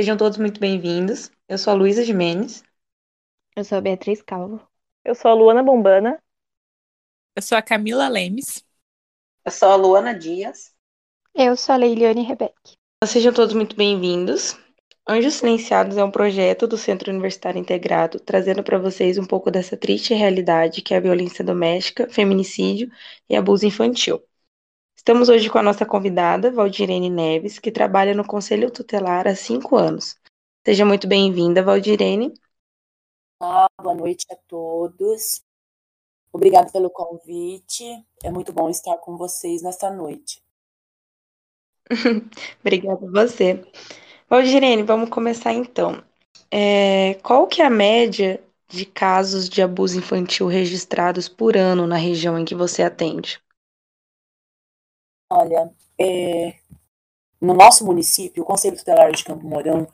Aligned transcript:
Sejam 0.00 0.16
todos 0.16 0.38
muito 0.38 0.58
bem-vindos. 0.58 1.30
Eu 1.46 1.58
sou 1.58 1.74
a 1.74 1.76
Luísa 1.76 2.02
Jimenez. 2.02 2.64
Eu 3.54 3.62
sou 3.62 3.76
a 3.76 3.82
Beatriz 3.82 4.22
Calvo. 4.22 4.58
Eu 5.04 5.14
sou 5.14 5.30
a 5.30 5.34
Luana 5.34 5.62
Bombana. 5.62 6.18
Eu 7.36 7.42
sou 7.42 7.58
a 7.58 7.60
Camila 7.60 8.08
Lemes. 8.08 8.64
Eu 9.44 9.52
sou 9.52 9.68
a 9.68 9.74
Luana 9.76 10.18
Dias. 10.18 10.74
Eu 11.34 11.54
sou 11.54 11.74
a 11.74 11.76
Leiliane 11.76 12.22
Rebeck. 12.22 12.54
Sejam 13.04 13.30
todos 13.30 13.54
muito 13.54 13.76
bem-vindos. 13.76 14.58
Anjos 15.06 15.34
Silenciados 15.34 15.98
é 15.98 16.02
um 16.02 16.10
projeto 16.10 16.66
do 16.66 16.78
Centro 16.78 17.10
Universitário 17.10 17.60
Integrado, 17.60 18.18
trazendo 18.18 18.62
para 18.62 18.78
vocês 18.78 19.18
um 19.18 19.26
pouco 19.26 19.50
dessa 19.50 19.76
triste 19.76 20.14
realidade 20.14 20.80
que 20.80 20.94
é 20.94 20.96
a 20.96 21.00
violência 21.00 21.44
doméstica, 21.44 22.08
feminicídio 22.08 22.90
e 23.28 23.36
abuso 23.36 23.66
infantil. 23.66 24.18
Estamos 25.00 25.30
hoje 25.30 25.48
com 25.48 25.56
a 25.56 25.62
nossa 25.62 25.86
convidada, 25.86 26.52
Valdirene 26.52 27.08
Neves, 27.08 27.58
que 27.58 27.72
trabalha 27.72 28.14
no 28.14 28.22
Conselho 28.22 28.70
Tutelar 28.70 29.26
há 29.26 29.34
cinco 29.34 29.74
anos. 29.74 30.14
Seja 30.62 30.84
muito 30.84 31.08
bem-vinda, 31.08 31.62
Valdirene. 31.62 32.34
Olá, 33.40 33.66
boa 33.80 33.94
noite 33.94 34.26
a 34.30 34.36
todos. 34.46 35.42
Obrigada 36.30 36.70
pelo 36.70 36.90
convite. 36.90 37.82
É 38.22 38.30
muito 38.30 38.52
bom 38.52 38.68
estar 38.68 38.94
com 38.98 39.16
vocês 39.16 39.62
nesta 39.62 39.90
noite. 39.90 40.42
Obrigada 42.60 43.06
a 43.06 43.10
você. 43.10 43.64
Valdirene, 44.28 44.82
vamos 44.82 45.08
começar 45.08 45.54
então. 45.54 46.04
É, 46.50 47.14
qual 47.22 47.46
que 47.46 47.62
é 47.62 47.64
a 47.64 47.70
média 47.70 48.38
de 48.68 48.84
casos 48.84 49.48
de 49.48 49.62
abuso 49.62 49.96
infantil 49.96 50.46
registrados 50.46 51.26
por 51.26 51.56
ano 51.56 51.86
na 51.86 51.96
região 51.96 52.38
em 52.38 52.44
que 52.44 52.54
você 52.54 52.82
atende? 52.82 53.40
Olha, 55.32 55.72
é, 55.96 56.58
no 57.40 57.54
nosso 57.54 57.86
município, 57.86 58.42
o 58.42 58.46
Conselho 58.46 58.76
Tutelar 58.76 59.12
de 59.12 59.24
Campo 59.24 59.46
Mourão, 59.46 59.86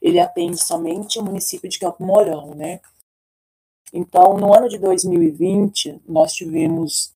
ele 0.00 0.18
atende 0.18 0.58
somente 0.58 1.18
o 1.18 1.22
município 1.22 1.68
de 1.68 1.78
Campo 1.78 2.02
Mourão, 2.02 2.54
né? 2.54 2.80
Então, 3.92 4.38
no 4.38 4.54
ano 4.54 4.68
de 4.68 4.78
2020, 4.78 6.02
nós 6.06 6.32
tivemos 6.32 7.14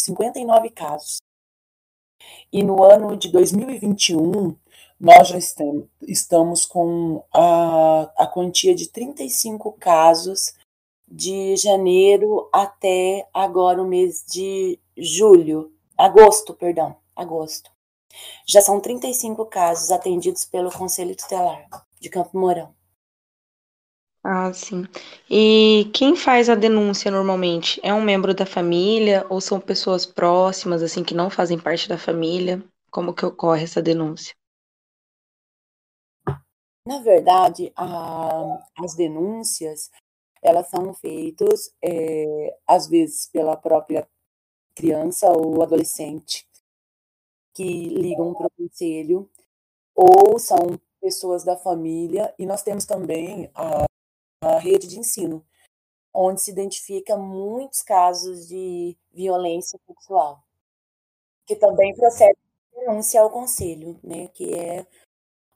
59 0.00 0.70
casos. 0.70 1.18
E 2.52 2.62
no 2.62 2.82
ano 2.82 3.16
de 3.16 3.30
2021, 3.30 4.56
nós 4.98 5.28
já 5.28 5.38
estamos 6.06 6.64
com 6.64 7.24
a, 7.32 8.02
a 8.16 8.26
quantia 8.26 8.74
de 8.74 8.88
35 8.88 9.72
casos 9.72 10.54
de 11.06 11.56
janeiro 11.56 12.48
até 12.52 13.28
agora 13.34 13.82
o 13.82 13.86
mês 13.86 14.24
de 14.26 14.80
julho, 14.96 15.73
agosto, 15.98 16.54
perdão, 16.54 16.96
agosto. 17.14 17.70
Já 18.46 18.60
são 18.60 18.80
35 18.80 19.46
casos 19.46 19.90
atendidos 19.90 20.44
pelo 20.44 20.70
Conselho 20.70 21.16
Tutelar 21.16 21.66
de 22.00 22.08
Campo 22.08 22.38
Mourão. 22.38 22.74
Ah, 24.22 24.50
sim. 24.54 24.84
E 25.28 25.90
quem 25.92 26.16
faz 26.16 26.48
a 26.48 26.54
denúncia 26.54 27.10
normalmente? 27.10 27.78
É 27.82 27.92
um 27.92 28.00
membro 28.00 28.32
da 28.32 28.46
família 28.46 29.26
ou 29.28 29.38
são 29.38 29.60
pessoas 29.60 30.06
próximas, 30.06 30.82
assim, 30.82 31.04
que 31.04 31.14
não 31.14 31.28
fazem 31.28 31.58
parte 31.58 31.88
da 31.88 31.98
família? 31.98 32.64
Como 32.90 33.12
que 33.12 33.26
ocorre 33.26 33.64
essa 33.64 33.82
denúncia? 33.82 34.34
Na 36.86 37.00
verdade, 37.00 37.72
a, 37.76 38.58
as 38.82 38.94
denúncias 38.94 39.90
elas 40.42 40.68
são 40.68 40.92
feitas 40.94 41.74
é, 41.82 42.56
às 42.66 42.86
vezes 42.86 43.26
pela 43.30 43.56
própria 43.56 44.06
criança 44.74 45.30
ou 45.30 45.62
adolescente 45.62 46.46
que 47.54 47.88
ligam 47.88 48.34
para 48.34 48.46
o 48.46 48.50
conselho 48.50 49.30
ou 49.94 50.38
são 50.38 50.78
pessoas 51.00 51.44
da 51.44 51.56
família 51.56 52.34
e 52.38 52.46
nós 52.46 52.62
temos 52.62 52.84
também 52.84 53.50
a, 53.54 53.84
a 54.42 54.58
rede 54.58 54.88
de 54.88 54.98
ensino 54.98 55.44
onde 56.12 56.40
se 56.40 56.50
identifica 56.50 57.16
muitos 57.16 57.82
casos 57.82 58.48
de 58.48 58.96
violência 59.12 59.78
sexual 59.86 60.42
que 61.46 61.56
também 61.56 61.94
procede 61.94 62.38
denúncia 62.72 63.20
ao 63.20 63.30
conselho, 63.30 63.98
né, 64.02 64.28
que 64.28 64.54
é 64.54 64.86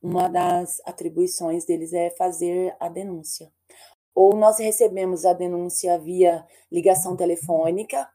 uma 0.02 0.28
das 0.28 0.80
atribuições 0.84 1.64
deles 1.64 1.92
é 1.92 2.10
fazer 2.10 2.76
a 2.78 2.88
denúncia. 2.88 3.52
Ou 4.14 4.36
nós 4.36 4.58
recebemos 4.58 5.24
a 5.24 5.32
denúncia 5.32 5.98
via 5.98 6.46
ligação 6.70 7.16
telefônica, 7.16 8.08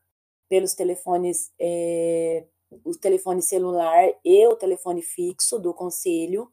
pelos 0.54 0.76
telefones, 0.76 1.52
é, 1.60 2.46
o 2.86 2.96
telefone 2.96 3.42
celular 3.42 4.08
e 4.24 4.46
o 4.46 4.56
telefone 4.56 5.02
fixo 5.02 5.58
do 5.58 5.74
conselho, 5.74 6.48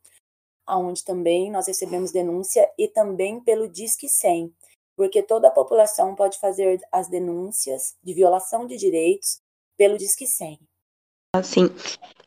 aonde 0.66 1.05
também 1.05 1.50
nós 1.50 1.66
recebemos 1.66 2.10
denúncia 2.10 2.66
e 2.78 2.89
também 2.89 3.41
pelo 3.41 3.69
Disque 3.69 4.09
100, 4.09 4.55
porque 4.97 5.22
toda 5.22 5.49
a 5.49 5.50
população 5.50 6.15
pode 6.15 6.39
fazer 6.39 6.81
as 6.91 7.10
denúncias 7.10 7.94
de 8.03 8.15
violação 8.15 8.66
de 8.66 8.78
direitos 8.78 9.43
pelo 9.77 9.99
Disque 9.99 10.27
100. 10.27 10.59
Assim, 11.37 11.69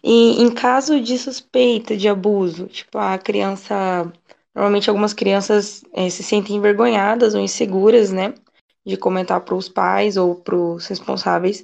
e 0.03 0.43
em 0.43 0.53
caso 0.53 1.01
de 1.01 1.17
suspeita 1.17 1.97
de 1.97 2.07
abuso, 2.07 2.67
tipo, 2.67 2.99
a 2.99 3.17
criança. 3.17 4.13
Normalmente 4.53 4.91
algumas 4.91 5.15
crianças 5.15 5.83
é, 5.91 6.07
se 6.07 6.21
sentem 6.21 6.55
envergonhadas 6.55 7.33
ou 7.33 7.41
inseguras, 7.41 8.11
né? 8.11 8.35
De 8.85 8.97
comentar 8.97 9.41
para 9.41 9.55
os 9.55 9.69
pais 9.69 10.17
ou 10.17 10.35
para 10.35 10.55
os 10.55 10.87
responsáveis. 10.87 11.63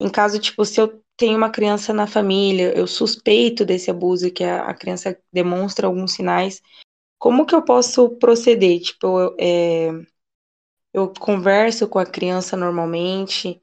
Em 0.00 0.08
caso, 0.10 0.38
tipo, 0.38 0.64
se 0.64 0.80
eu 0.80 1.02
tenho 1.16 1.36
uma 1.36 1.50
criança 1.50 1.92
na 1.92 2.06
família, 2.06 2.76
eu 2.76 2.86
suspeito 2.86 3.64
desse 3.64 3.90
abuso, 3.90 4.30
que 4.30 4.44
a, 4.44 4.64
a 4.64 4.74
criança 4.74 5.16
demonstra 5.32 5.86
alguns 5.86 6.12
sinais, 6.12 6.62
como 7.18 7.46
que 7.46 7.54
eu 7.54 7.62
posso 7.64 8.10
proceder? 8.18 8.80
Tipo, 8.80 9.20
eu, 9.20 9.36
é, 9.40 9.90
eu 10.92 11.12
converso 11.12 11.88
com 11.88 11.98
a 11.98 12.06
criança 12.06 12.56
normalmente, 12.56 13.60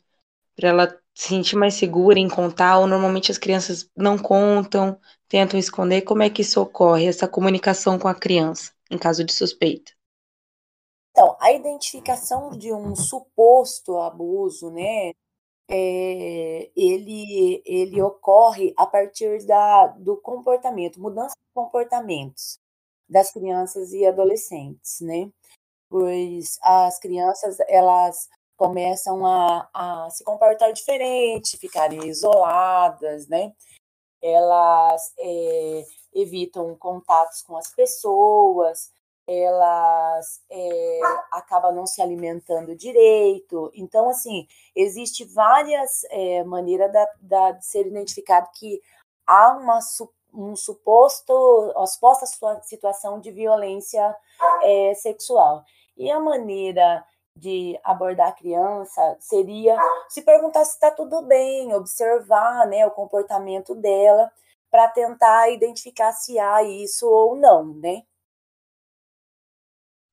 para 0.56 0.70
ela 0.70 1.00
se 1.16 1.30
sentir 1.30 1.56
mais 1.56 1.76
segura 1.76 2.20
em 2.20 2.30
contar, 2.30 2.80
ou 2.80 2.88
normalmente 2.88 3.32
as 3.32 3.38
crianças 3.38 3.90
não 3.96 4.18
contam, 4.18 5.00
tentam 5.28 5.60
esconder. 5.60 6.02
Como 6.02 6.24
é 6.24 6.30
que 6.30 6.42
isso 6.42 6.62
ocorre, 6.62 7.08
essa 7.08 7.28
comunicação 7.28 8.00
com 8.00 8.08
a 8.08 8.16
criança, 8.16 8.72
em 8.90 8.98
caso 8.98 9.24
de 9.24 9.34
suspeita? 9.34 9.92
Então, 11.12 11.36
a 11.40 11.52
identificação 11.52 12.52
de 12.52 12.74
um 12.74 12.96
suposto 12.96 13.98
abuso, 13.98 14.72
né, 14.72 15.12
é, 15.70 16.70
ele, 16.76 17.62
ele 17.66 18.02
ocorre 18.02 18.74
a 18.78 18.86
partir 18.86 19.46
da, 19.46 19.88
do 19.88 20.18
comportamento, 20.18 21.00
mudança 21.02 21.36
de 21.36 21.54
comportamentos 21.54 22.60
das 23.08 23.32
crianças 23.32 23.94
e 23.94 24.06
adolescentes, 24.06 25.02
né? 25.02 25.30
Pois 25.90 26.58
as 26.62 27.00
crianças, 27.00 27.58
elas 27.68 28.30
começam 28.58 29.26
a, 29.26 29.70
a 29.74 30.10
se 30.10 30.24
comportar 30.24 30.72
diferente, 30.72 31.58
ficarem 31.58 32.08
isoladas, 32.08 33.28
né? 33.28 33.54
Elas 34.22 35.14
é, 35.20 35.86
evitam 36.14 36.76
contatos 36.78 37.42
com 37.42 37.58
as 37.58 37.74
pessoas, 37.74 38.92
elas 39.32 40.42
é, 40.50 41.00
acabam 41.32 41.74
não 41.74 41.86
se 41.86 42.02
alimentando 42.02 42.76
direito. 42.76 43.72
Então, 43.74 44.10
assim, 44.10 44.48
existe 44.76 45.24
várias 45.26 46.04
é, 46.10 46.44
maneiras 46.44 46.92
da, 46.92 47.08
da, 47.22 47.52
de 47.52 47.66
ser 47.66 47.88
identificado 47.88 48.50
que 48.54 48.82
há 49.26 49.58
uma 49.58 49.80
um 50.34 50.56
suposto, 50.56 51.34
uma 51.76 51.88
suposta 51.88 52.26
situação 52.64 53.20
de 53.20 53.32
violência 53.32 54.16
é, 54.64 54.94
sexual. 54.96 55.64
E 55.98 56.10
a 56.10 56.20
maneira 56.20 57.06
de 57.36 57.80
abordar 57.84 58.30
a 58.30 58.34
criança 58.34 59.18
seria 59.20 59.78
se 60.10 60.22
perguntar 60.22 60.66
se 60.66 60.74
está 60.74 60.92
tudo 60.92 61.22
bem, 61.24 61.74
observar 61.74 62.68
né, 62.68 62.86
o 62.86 62.92
comportamento 62.92 63.74
dela 63.76 64.32
para 64.70 64.88
tentar 64.88 65.50
identificar 65.50 66.14
se 66.14 66.40
há 66.40 66.64
isso 66.64 67.08
ou 67.08 67.36
não, 67.36 67.74
né? 67.74 68.04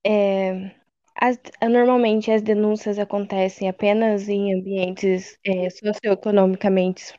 É, 0.04 0.74
as, 1.14 1.38
normalmente 1.62 2.30
as 2.30 2.42
denúncias 2.42 2.98
acontecem 2.98 3.68
apenas 3.68 4.28
em 4.28 4.54
ambientes 4.54 5.38
é, 5.44 5.68
socioeconomicamente 5.70 7.18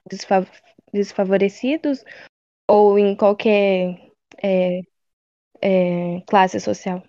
desfavorecidos 0.94 2.04
ou 2.68 2.98
em 2.98 3.16
qualquer 3.16 4.00
é, 4.42 4.82
é, 5.62 6.22
classe 6.28 6.60
social? 6.60 7.04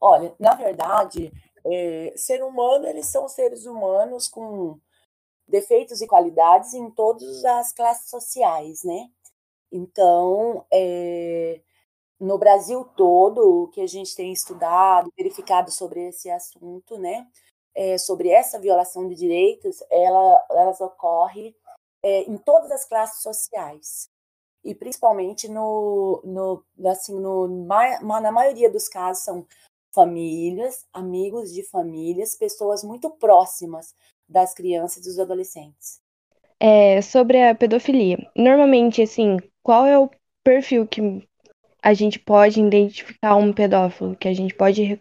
Olha, 0.00 0.34
na 0.38 0.54
verdade, 0.54 1.32
é, 1.64 2.12
ser 2.16 2.42
humano, 2.42 2.86
eles 2.86 3.06
são 3.06 3.28
seres 3.28 3.66
humanos 3.66 4.28
com 4.28 4.78
defeitos 5.48 6.00
e 6.00 6.06
qualidades 6.06 6.74
em 6.74 6.90
todas 6.90 7.44
as 7.44 7.72
classes 7.72 8.10
sociais, 8.10 8.82
né? 8.84 9.08
Então, 9.70 10.64
é, 10.72 11.60
no 12.20 12.38
Brasil 12.38 12.84
todo, 12.96 13.64
o 13.64 13.68
que 13.68 13.80
a 13.80 13.86
gente 13.86 14.14
tem 14.16 14.32
estudado, 14.32 15.12
verificado 15.16 15.70
sobre 15.70 16.08
esse 16.08 16.30
assunto, 16.30 16.98
né? 16.98 17.26
É, 17.74 17.98
sobre 17.98 18.30
essa 18.30 18.58
violação 18.58 19.06
de 19.08 19.14
direitos, 19.14 19.82
ela, 19.90 20.46
elas 20.50 20.80
ocorrem 20.80 21.54
é, 22.02 22.22
em 22.22 22.38
todas 22.38 22.70
as 22.70 22.84
classes 22.86 23.22
sociais. 23.22 24.08
e 24.64 24.74
principalmente 24.74 25.48
no, 25.48 26.20
no 26.24 26.64
assim, 26.90 27.18
no, 27.20 27.48
na 27.48 28.32
maioria 28.32 28.70
dos 28.70 28.88
casos 28.88 29.24
são 29.24 29.46
famílias, 29.94 30.84
amigos 30.92 31.52
de 31.54 31.62
famílias, 31.62 32.34
pessoas 32.36 32.84
muito 32.84 33.10
próximas 33.10 33.94
das 34.28 34.54
crianças 34.54 34.98
e 34.98 35.08
dos 35.08 35.18
adolescentes. 35.18 36.00
É, 36.60 37.02
sobre 37.02 37.42
a 37.42 37.54
pedofilia, 37.54 38.18
normalmente, 38.34 39.02
assim, 39.02 39.36
qual 39.62 39.84
é 39.86 39.98
o 39.98 40.10
perfil 40.42 40.86
que 40.86 41.00
a 41.86 41.94
gente 41.94 42.18
pode 42.18 42.60
identificar 42.60 43.36
um 43.36 43.52
pedófilo, 43.52 44.16
que 44.16 44.26
a 44.26 44.34
gente 44.34 44.52
pode 44.52 45.00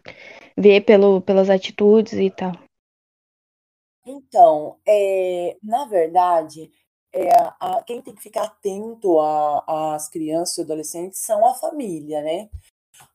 ver 0.55 0.81
pelo, 0.81 1.19
pelas 1.19 1.49
atitudes 1.49 2.13
e 2.13 2.29
tal? 2.29 2.51
Então, 4.05 4.77
é, 4.87 5.57
na 5.63 5.85
verdade, 5.85 6.69
é, 7.11 7.27
a, 7.59 7.83
quem 7.87 8.03
tem 8.03 8.13
que 8.13 8.21
ficar 8.21 8.43
atento 8.43 9.19
às 9.19 10.07
crianças 10.09 10.59
e 10.59 10.61
adolescentes 10.61 11.21
são 11.21 11.43
a 11.47 11.55
família, 11.55 12.21
né? 12.21 12.51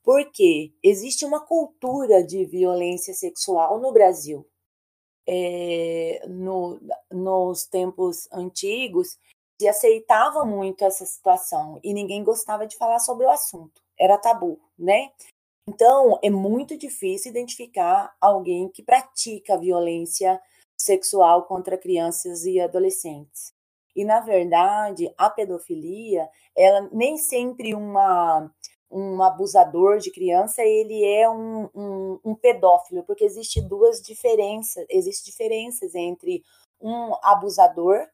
Porque 0.03 0.73
existe 0.83 1.25
uma 1.25 1.39
cultura 1.39 2.25
de 2.25 2.45
violência 2.45 3.15
sexual 3.15 3.79
no 3.79 3.93
Brasil. 3.93 4.45
É, 5.29 6.27
no, 6.27 6.81
nos 7.09 7.67
tempos 7.67 8.27
antigos, 8.33 9.17
se 9.61 9.69
aceitava 9.69 10.43
muito 10.43 10.83
essa 10.87 11.05
situação 11.05 11.79
e 11.85 11.93
ninguém 11.93 12.25
gostava 12.25 12.67
de 12.67 12.79
falar 12.79 12.99
sobre 12.99 13.27
o 13.27 13.31
assunto. 13.31 13.83
Era 13.99 14.17
tabu, 14.17 14.59
né? 14.79 15.11
Então, 15.69 16.19
é 16.23 16.31
muito 16.31 16.79
difícil 16.79 17.31
identificar 17.31 18.11
alguém 18.19 18.71
que 18.71 18.83
pratica 18.83 19.59
violência 19.59 20.41
sexual 20.79 21.43
contra 21.43 21.77
crianças 21.77 22.47
e 22.47 22.59
adolescentes. 22.59 23.53
E, 23.95 24.03
na 24.03 24.21
verdade, 24.21 25.13
a 25.19 25.29
pedofilia, 25.29 26.27
ela 26.57 26.89
nem 26.91 27.19
sempre 27.19 27.75
uma, 27.75 28.51
um 28.91 29.23
abusador 29.23 29.99
de 29.99 30.11
criança, 30.11 30.63
ele 30.63 31.05
é 31.05 31.29
um, 31.29 31.69
um, 31.75 32.21
um 32.25 32.35
pedófilo, 32.35 33.05
porque 33.05 33.27
existe 33.27 33.61
duas 33.61 34.01
diferenças, 34.01 34.87
existem 34.89 35.31
diferenças 35.31 35.95
entre 35.95 36.43
um 36.81 37.15
abusador 37.23 38.09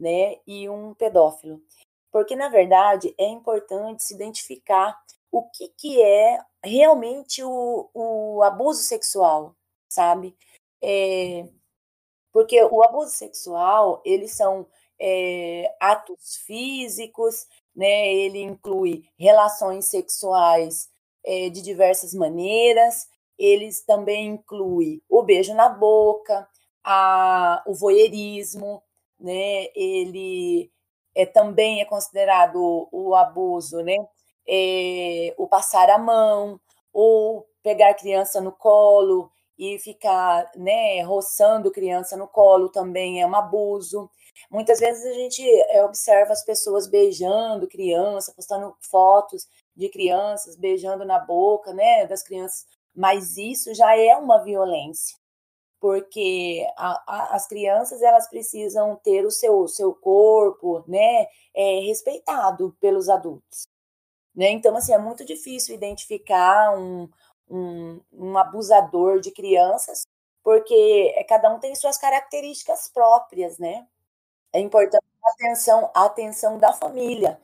né, 0.00 0.38
e 0.46 0.68
um 0.68 0.94
pedófilo. 0.94 1.62
Porque, 2.10 2.34
na 2.34 2.48
verdade, 2.48 3.14
é 3.18 3.26
importante 3.26 4.02
se 4.02 4.14
identificar 4.14 4.98
o 5.30 5.48
que, 5.50 5.68
que 5.68 6.02
é 6.02 6.40
realmente 6.64 7.42
o, 7.44 7.88
o 7.94 8.42
abuso 8.42 8.82
sexual, 8.82 9.54
sabe? 9.88 10.36
É, 10.82 11.46
porque 12.32 12.62
o 12.64 12.82
abuso 12.82 13.10
sexual, 13.10 14.00
eles 14.04 14.32
são 14.32 14.66
é, 14.98 15.74
atos 15.80 16.36
físicos, 16.44 17.46
né? 17.74 18.12
Ele 18.12 18.40
inclui 18.40 19.04
relações 19.18 19.86
sexuais 19.86 20.88
é, 21.24 21.48
de 21.48 21.62
diversas 21.62 22.12
maneiras. 22.12 23.08
Eles 23.38 23.82
também 23.82 24.28
inclui 24.28 25.02
o 25.08 25.22
beijo 25.22 25.54
na 25.54 25.68
boca, 25.68 26.48
a, 26.84 27.62
o 27.66 27.74
voyeurismo, 27.74 28.82
né? 29.20 29.66
Ele 29.74 30.70
é, 31.14 31.26
também 31.26 31.80
é 31.80 31.84
considerado 31.84 32.88
o, 32.92 33.14
abuso, 33.14 33.82
né? 33.82 33.96
É, 34.48 35.34
o 35.38 35.46
passar 35.46 35.90
a 35.90 35.98
mão, 35.98 36.60
ou 36.92 37.46
pegar 37.62 37.94
criança 37.94 38.40
no 38.40 38.52
colo 38.52 39.30
e 39.58 39.78
ficar, 39.78 40.50
né, 40.56 41.02
roçando 41.02 41.70
criança 41.70 42.16
no 42.16 42.26
colo 42.26 42.70
também 42.70 43.20
é 43.20 43.26
um 43.26 43.34
abuso. 43.34 44.10
Muitas 44.50 44.80
vezes 44.80 45.04
a 45.04 45.12
gente 45.12 45.42
é, 45.68 45.84
observa 45.84 46.32
as 46.32 46.44
pessoas 46.44 46.88
beijando 46.88 47.68
criança, 47.68 48.32
postando 48.34 48.74
fotos 48.80 49.46
de 49.76 49.88
crianças 49.88 50.56
beijando 50.56 51.04
na 51.04 51.18
boca, 51.18 51.72
né, 51.74 52.06
das 52.06 52.22
crianças, 52.22 52.66
mas 52.94 53.36
isso 53.36 53.74
já 53.74 53.96
é 53.96 54.16
uma 54.16 54.42
violência, 54.42 55.16
porque 55.80 56.66
a, 56.76 57.02
a, 57.06 57.36
as 57.36 57.46
crianças 57.48 58.02
elas 58.02 58.28
precisam 58.28 58.96
ter 58.96 59.24
o 59.24 59.30
seu, 59.30 59.66
seu 59.68 59.94
corpo, 59.94 60.84
né, 60.86 61.26
é, 61.54 61.80
respeitado 61.80 62.76
pelos 62.80 63.08
adultos, 63.08 63.66
né? 64.34 64.50
Então 64.50 64.76
assim 64.76 64.92
é 64.92 64.98
muito 64.98 65.24
difícil 65.24 65.74
identificar 65.74 66.76
um, 66.78 67.08
um, 67.50 68.00
um 68.12 68.38
abusador 68.38 69.20
de 69.20 69.30
crianças, 69.32 70.06
porque 70.44 71.14
é, 71.16 71.24
cada 71.24 71.52
um 71.54 71.60
tem 71.60 71.74
suas 71.74 71.98
características 71.98 72.88
próprias, 72.88 73.58
né? 73.58 73.86
é 74.52 74.60
importante 74.60 75.04
a 75.24 75.30
atenção, 75.30 75.90
a 75.94 76.04
atenção 76.04 76.58
da 76.58 76.72
família 76.72 77.40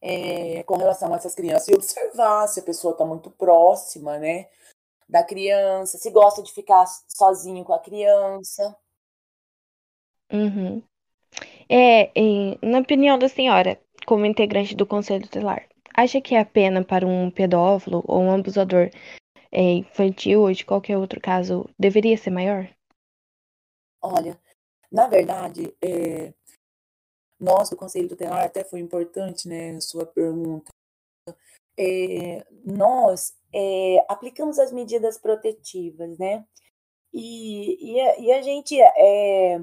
é, 0.00 0.62
com 0.64 0.76
relação 0.76 1.12
a 1.12 1.16
essas 1.16 1.34
crianças 1.34 1.68
e 1.68 1.74
observar 1.74 2.46
se 2.48 2.60
a 2.60 2.62
pessoa 2.62 2.92
está 2.92 3.04
muito 3.04 3.30
próxima, 3.30 4.18
né, 4.18 4.48
da 5.08 5.22
criança, 5.22 5.96
se 5.96 6.10
gosta 6.10 6.42
de 6.42 6.52
ficar 6.52 6.84
sozinho 7.08 7.64
com 7.64 7.72
a 7.72 7.78
criança. 7.78 8.76
Uhum. 10.30 10.82
É, 11.68 12.10
na 12.62 12.80
opinião 12.80 13.18
da 13.18 13.28
senhora, 13.28 13.80
como 14.06 14.26
integrante 14.26 14.74
do 14.74 14.86
Conselho 14.86 15.24
Tutelar, 15.24 15.66
acha 15.94 16.20
que 16.20 16.34
a 16.34 16.44
pena 16.44 16.84
para 16.84 17.06
um 17.06 17.30
pedófilo 17.30 18.04
ou 18.06 18.20
um 18.20 18.32
abusador 18.32 18.90
é, 19.50 19.72
infantil 19.72 20.42
ou 20.42 20.52
de 20.52 20.64
qualquer 20.64 20.96
outro 20.98 21.20
caso 21.20 21.68
deveria 21.78 22.16
ser 22.16 22.30
maior? 22.30 22.68
Olha, 24.00 24.38
na 24.90 25.08
verdade, 25.08 25.74
é, 25.82 26.32
nós 27.40 27.70
do 27.70 27.76
Conselho 27.76 28.08
Tutelar, 28.08 28.44
até 28.44 28.64
foi 28.64 28.80
importante, 28.80 29.48
né, 29.48 29.80
sua 29.80 30.06
pergunta, 30.06 30.70
é, 31.78 32.44
nós 32.64 33.34
é, 33.54 34.04
aplicamos 34.08 34.58
as 34.58 34.72
medidas 34.72 35.16
protetivas, 35.16 36.18
né, 36.18 36.44
e, 37.12 37.92
e, 37.92 38.00
a, 38.00 38.18
e 38.18 38.32
a 38.32 38.42
gente, 38.42 38.80
é, 38.80 39.60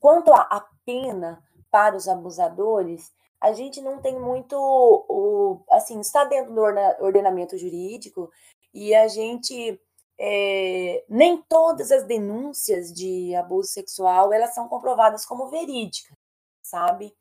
quanto 0.00 0.32
à 0.32 0.68
pena 0.84 1.42
para 1.70 1.96
os 1.96 2.08
abusadores, 2.08 3.12
a 3.40 3.52
gente 3.52 3.80
não 3.80 4.00
tem 4.00 4.18
muito, 4.18 4.56
o, 4.56 5.62
assim, 5.70 6.00
está 6.00 6.24
dentro 6.24 6.54
do 6.54 6.60
ordenamento 7.04 7.58
jurídico 7.58 8.30
e 8.72 8.94
a 8.94 9.06
gente 9.08 9.80
é, 10.18 11.04
nem 11.08 11.42
todas 11.42 11.90
as 11.90 12.04
denúncias 12.04 12.92
de 12.92 13.34
abuso 13.34 13.68
sexual 13.68 14.32
elas 14.32 14.54
são 14.54 14.68
comprovadas 14.68 15.26
como 15.26 15.48
verídicas, 15.48 16.16
sabe? 16.62 17.14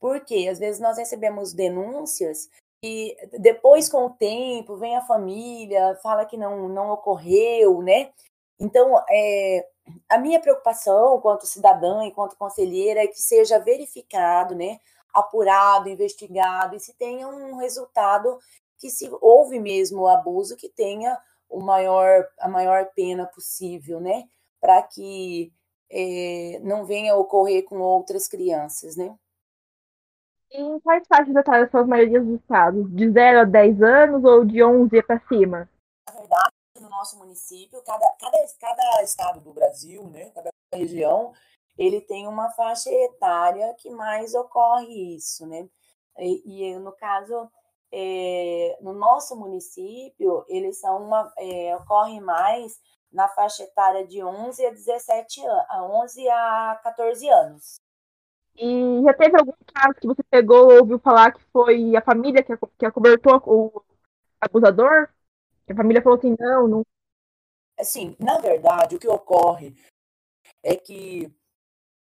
Porque 0.00 0.48
às 0.50 0.58
vezes 0.58 0.80
nós 0.80 0.98
recebemos 0.98 1.52
denúncias 1.52 2.48
e 2.82 3.16
depois 3.38 3.88
com 3.88 4.06
o 4.06 4.10
tempo 4.10 4.76
vem 4.76 4.96
a 4.96 5.02
família 5.02 5.96
fala 6.02 6.24
que 6.26 6.36
não 6.36 6.68
não 6.68 6.90
ocorreu, 6.90 7.80
né? 7.82 8.10
Então 8.58 9.00
é, 9.08 9.66
a 10.08 10.18
minha 10.18 10.40
preocupação 10.40 11.20
quanto 11.20 11.46
cidadã 11.46 12.04
e 12.04 12.12
quanto 12.12 12.36
conselheira 12.36 13.02
é 13.04 13.06
que 13.06 13.20
seja 13.20 13.58
verificado, 13.58 14.54
né? 14.54 14.80
Apurado, 15.14 15.88
investigado 15.88 16.76
e 16.76 16.80
se 16.80 16.94
tenha 16.94 17.28
um 17.28 17.56
resultado 17.56 18.38
que 18.78 18.90
se 18.90 19.08
houve 19.20 19.60
mesmo 19.60 20.02
o 20.02 20.08
abuso 20.08 20.56
que 20.56 20.68
tenha 20.68 21.16
o 21.48 21.60
maior, 21.60 22.26
a 22.40 22.48
maior 22.48 22.86
pena 22.96 23.26
possível, 23.26 24.00
né? 24.00 24.24
Para 24.60 24.82
que 24.82 25.52
é, 25.90 26.58
não 26.62 26.84
venha 26.84 27.12
a 27.12 27.16
ocorrer 27.16 27.64
com 27.64 27.78
outras 27.80 28.26
crianças, 28.26 28.96
né? 28.96 29.16
Em 30.54 30.78
quais 30.80 31.06
faixas 31.08 31.34
etárias 31.34 31.70
são 31.70 31.80
as 31.80 31.86
maiorias 31.86 32.26
dos 32.26 32.40
estados? 32.40 32.94
De 32.94 33.10
0 33.10 33.40
a 33.40 33.44
10 33.44 33.82
anos 33.82 34.24
ou 34.24 34.44
de 34.44 34.62
11 34.62 35.02
para 35.02 35.18
cima? 35.26 35.68
Na 36.06 36.14
verdade, 36.14 36.52
no 36.78 36.90
nosso 36.90 37.18
município, 37.18 37.82
cada, 37.82 38.06
cada, 38.20 38.38
cada 38.60 39.02
estado 39.02 39.40
do 39.40 39.52
Brasil, 39.54 40.06
né, 40.08 40.30
cada 40.30 40.50
região, 40.74 41.32
ele 41.78 42.02
tem 42.02 42.28
uma 42.28 42.50
faixa 42.50 42.90
etária 42.90 43.74
que 43.78 43.90
mais 43.90 44.34
ocorre 44.34 45.16
isso, 45.16 45.46
né? 45.46 45.66
E, 46.18 46.72
e 46.72 46.78
no 46.78 46.92
caso, 46.92 47.50
é, 47.90 48.76
no 48.82 48.92
nosso 48.92 49.34
município, 49.34 50.44
eles 50.48 50.78
são 50.80 51.02
uma, 51.02 51.32
é, 51.38 51.74
ocorre 51.76 52.20
mais 52.20 52.78
na 53.10 53.26
faixa 53.28 53.62
etária 53.62 54.06
de 54.06 54.22
11 54.22 54.66
a 54.66 54.70
17 54.70 55.46
anos, 55.46 55.66
11 55.70 56.28
a 56.28 56.80
14 56.82 57.28
anos. 57.28 57.81
E 58.56 59.02
já 59.02 59.14
teve 59.14 59.36
algum 59.36 59.52
caso 59.74 59.94
que 59.94 60.06
você 60.06 60.22
pegou 60.24 60.70
ou 60.70 60.80
ouviu 60.80 60.98
falar 60.98 61.32
que 61.32 61.42
foi 61.52 61.96
a 61.96 62.02
família 62.02 62.42
que, 62.42 62.52
que 62.78 62.86
acobertou 62.86 63.42
o 63.46 63.82
abusador? 64.40 65.08
Que 65.66 65.72
a 65.72 65.76
família 65.76 66.02
falou 66.02 66.18
assim, 66.18 66.36
não, 66.38 66.68
não. 66.68 66.86
Assim, 67.78 68.14
na 68.18 68.38
verdade, 68.38 68.96
o 68.96 68.98
que 68.98 69.08
ocorre 69.08 69.74
é 70.62 70.76
que 70.76 71.32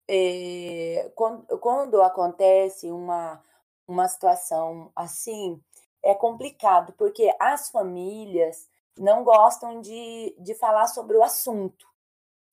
é, 0.09 1.13
quando, 1.15 1.59
quando 1.59 2.03
acontece 2.03 2.91
uma, 2.91 3.43
uma 3.87 4.09
situação 4.09 4.91
assim, 4.97 5.63
é 6.03 6.15
complicado, 6.15 6.95
porque 6.95 7.31
as 7.39 7.71
famílias 7.71 8.69
não 8.97 9.23
gostam 9.23 9.81
de, 9.81 10.35
de 10.39 10.55
falar 10.55 10.87
sobre 10.87 11.17
o 11.17 11.23
assunto, 11.23 11.87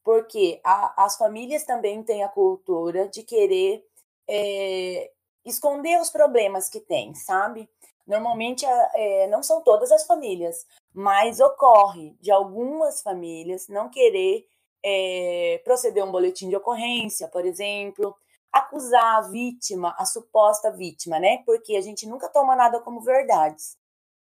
porque 0.05 0.61
a, 0.63 1.03
as 1.03 1.17
famílias 1.17 1.63
também 1.65 2.03
têm 2.03 2.23
a 2.23 2.29
cultura 2.29 3.09
de 3.09 3.23
querer 3.23 3.83
é, 4.29 5.11
esconder 5.43 5.99
os 5.99 6.11
problemas 6.11 6.69
que 6.69 6.79
tem, 6.79 7.15
sabe? 7.15 7.67
Normalmente 8.05 8.63
é, 8.93 9.27
não 9.27 9.41
são 9.41 9.63
todas 9.63 9.91
as 9.91 10.05
famílias, 10.05 10.67
mas 10.93 11.39
ocorre 11.39 12.15
de 12.21 12.31
algumas 12.31 13.01
famílias 13.01 13.67
não 13.67 13.89
querer 13.89 14.47
é, 14.83 15.59
proceder 15.63 16.05
um 16.05 16.11
boletim 16.11 16.49
de 16.49 16.55
ocorrência, 16.55 17.27
por 17.27 17.43
exemplo, 17.43 18.15
acusar 18.53 19.17
a 19.17 19.21
vítima, 19.21 19.95
a 19.97 20.05
suposta 20.05 20.71
vítima, 20.71 21.19
né? 21.19 21.39
Porque 21.47 21.75
a 21.75 21.81
gente 21.81 22.07
nunca 22.07 22.29
toma 22.29 22.55
nada 22.55 22.79
como 22.79 23.01
verdades. 23.01 23.75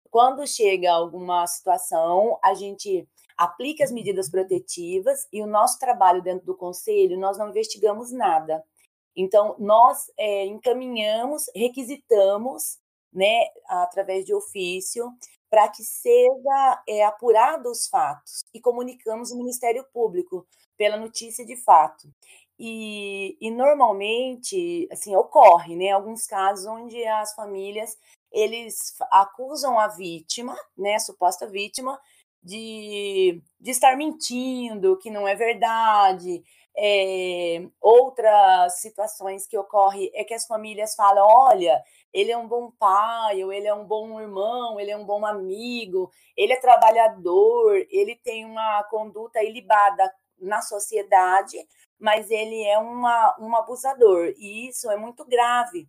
Quando 0.09 0.47
chega 0.47 0.93
alguma 0.93 1.45
situação, 1.45 2.39
a 2.41 2.53
gente 2.53 3.05
aplica 3.43 3.83
as 3.83 3.91
medidas 3.91 4.29
protetivas 4.29 5.27
e 5.31 5.41
o 5.41 5.47
nosso 5.47 5.79
trabalho 5.79 6.21
dentro 6.21 6.45
do 6.45 6.55
conselho, 6.55 7.19
nós 7.19 7.37
não 7.37 7.49
investigamos 7.49 8.11
nada. 8.11 8.63
Então, 9.15 9.55
nós 9.59 10.11
é, 10.17 10.45
encaminhamos, 10.45 11.45
requisitamos, 11.55 12.79
né, 13.11 13.45
através 13.67 14.25
de 14.25 14.33
ofício, 14.33 15.11
para 15.49 15.67
que 15.67 15.83
seja 15.83 16.83
é, 16.87 17.03
apurado 17.05 17.69
os 17.69 17.87
fatos 17.87 18.43
e 18.53 18.59
comunicamos 18.59 19.31
o 19.31 19.37
Ministério 19.37 19.85
Público 19.93 20.47
pela 20.75 20.97
notícia 20.97 21.45
de 21.45 21.55
fato. 21.55 22.07
E, 22.57 23.37
e 23.39 23.51
normalmente, 23.51 24.87
assim, 24.91 25.15
ocorre, 25.15 25.75
né, 25.75 25.91
alguns 25.91 26.25
casos 26.25 26.65
onde 26.65 27.05
as 27.05 27.35
famílias 27.35 27.97
eles 28.31 28.95
acusam 29.11 29.79
a 29.79 29.87
vítima, 29.87 30.57
né, 30.75 30.95
a 30.95 30.99
suposta 30.99 31.45
vítima, 31.45 31.99
de, 32.43 33.41
de 33.59 33.71
estar 33.71 33.95
mentindo, 33.95 34.97
que 34.97 35.09
não 35.09 35.27
é 35.27 35.35
verdade. 35.35 36.43
É, 36.75 37.67
outras 37.79 38.79
situações 38.81 39.45
que 39.45 39.57
ocorrem 39.57 40.09
é 40.13 40.23
que 40.23 40.33
as 40.33 40.45
famílias 40.45 40.95
falam: 40.95 41.25
olha, 41.25 41.81
ele 42.11 42.31
é 42.31 42.37
um 42.37 42.47
bom 42.47 42.71
pai, 42.71 43.43
ou 43.43 43.53
ele 43.53 43.67
é 43.67 43.73
um 43.73 43.85
bom 43.85 44.19
irmão, 44.19 44.79
ele 44.79 44.91
é 44.91 44.97
um 44.97 45.05
bom 45.05 45.25
amigo, 45.25 46.11
ele 46.35 46.53
é 46.53 46.59
trabalhador, 46.59 47.75
ele 47.89 48.15
tem 48.15 48.45
uma 48.45 48.83
conduta 48.85 49.41
ilibada 49.43 50.11
na 50.39 50.61
sociedade, 50.61 51.57
mas 51.99 52.29
ele 52.29 52.63
é 52.63 52.77
uma, 52.77 53.35
um 53.39 53.55
abusador. 53.55 54.33
E 54.37 54.67
isso 54.67 54.91
é 54.91 54.97
muito 54.97 55.25
grave, 55.25 55.87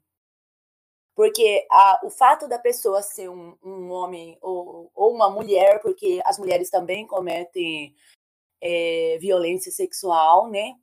porque 1.14 1.66
a, 1.70 2.00
o 2.04 2.10
fato 2.10 2.48
da 2.48 2.58
pessoa 2.58 3.02
ser 3.02 3.28
um, 3.28 3.56
um 3.62 3.90
homem 3.90 4.36
ou, 4.40 4.90
ou, 4.94 5.12
uma 5.12 5.30
mulher, 5.30 5.80
porque 5.80 6.20
as 6.24 6.38
mulheres 6.38 6.70
também 6.70 7.06
cometem 7.06 7.94
é, 8.60 9.16
violência 9.20 9.70
sexual, 9.70 10.48
né? 10.48 10.74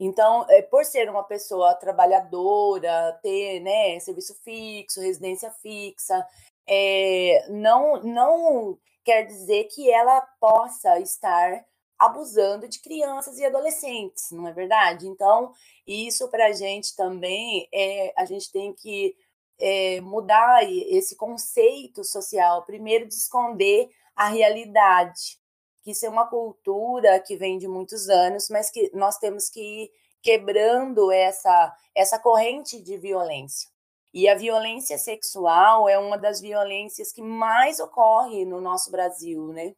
Então, 0.00 0.46
é, 0.48 0.62
por 0.62 0.84
ser 0.84 1.10
uma 1.10 1.24
pessoa 1.24 1.74
trabalhadora, 1.74 3.18
ter 3.22 3.60
né, 3.60 3.98
serviço 3.98 4.34
fixo, 4.44 5.00
residência 5.00 5.50
fixa, 5.50 6.24
é, 6.66 7.46
não, 7.48 8.00
não 8.02 8.78
quer 9.04 9.24
dizer 9.24 9.64
que 9.64 9.90
ela 9.90 10.20
possa 10.38 11.00
estar 11.00 11.64
abusando 11.98 12.68
de 12.68 12.80
crianças 12.80 13.38
e 13.38 13.44
adolescentes, 13.44 14.30
não 14.30 14.46
é 14.46 14.52
verdade? 14.52 15.06
Então, 15.08 15.52
isso 15.86 16.28
para 16.28 16.46
a 16.46 16.52
gente 16.52 16.94
também, 16.94 17.68
é, 17.72 18.12
a 18.16 18.24
gente 18.24 18.52
tem 18.52 18.72
que 18.72 19.16
é, 19.58 20.00
mudar 20.00 20.62
esse 20.70 21.16
conceito 21.16 22.04
social, 22.04 22.64
primeiro 22.64 23.06
de 23.06 23.14
esconder 23.14 23.90
a 24.14 24.28
realidade, 24.28 25.38
que 25.82 25.90
isso 25.90 26.06
é 26.06 26.08
uma 26.08 26.26
cultura 26.26 27.18
que 27.20 27.36
vem 27.36 27.58
de 27.58 27.66
muitos 27.66 28.08
anos, 28.08 28.48
mas 28.48 28.70
que 28.70 28.90
nós 28.94 29.18
temos 29.18 29.48
que 29.48 29.60
ir 29.60 29.90
quebrando 30.22 31.10
essa, 31.10 31.74
essa 31.94 32.18
corrente 32.18 32.80
de 32.80 32.96
violência. 32.96 33.68
E 34.12 34.28
a 34.28 34.34
violência 34.34 34.98
sexual 34.98 35.88
é 35.88 35.98
uma 35.98 36.16
das 36.16 36.40
violências 36.40 37.12
que 37.12 37.22
mais 37.22 37.78
ocorre 37.78 38.44
no 38.44 38.60
nosso 38.60 38.90
Brasil, 38.90 39.48
né? 39.52 39.74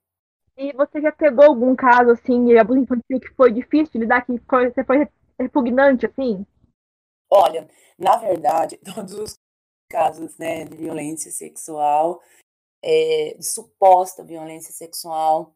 E 0.57 0.73
você 0.73 1.01
já 1.01 1.13
pegou 1.13 1.45
algum 1.45 1.75
caso, 1.75 2.11
assim, 2.11 2.47
de 2.47 2.59
abuso 2.59 2.81
infantil 2.81 3.21
que 3.21 3.35
foi 3.35 3.53
difícil 3.53 3.93
de 3.93 3.99
lidar, 3.99 4.25
que 4.25 4.39
foi, 4.49 4.71
foi 4.85 5.09
repugnante, 5.39 6.07
assim? 6.07 6.45
Olha, 7.31 7.69
na 7.99 8.17
verdade, 8.17 8.79
todos 8.95 9.15
os 9.15 9.35
casos 9.89 10.37
né, 10.39 10.65
de 10.65 10.77
violência 10.77 11.31
sexual, 11.31 12.21
é, 12.83 13.35
de 13.39 13.47
suposta 13.47 14.25
violência 14.25 14.73
sexual, 14.73 15.55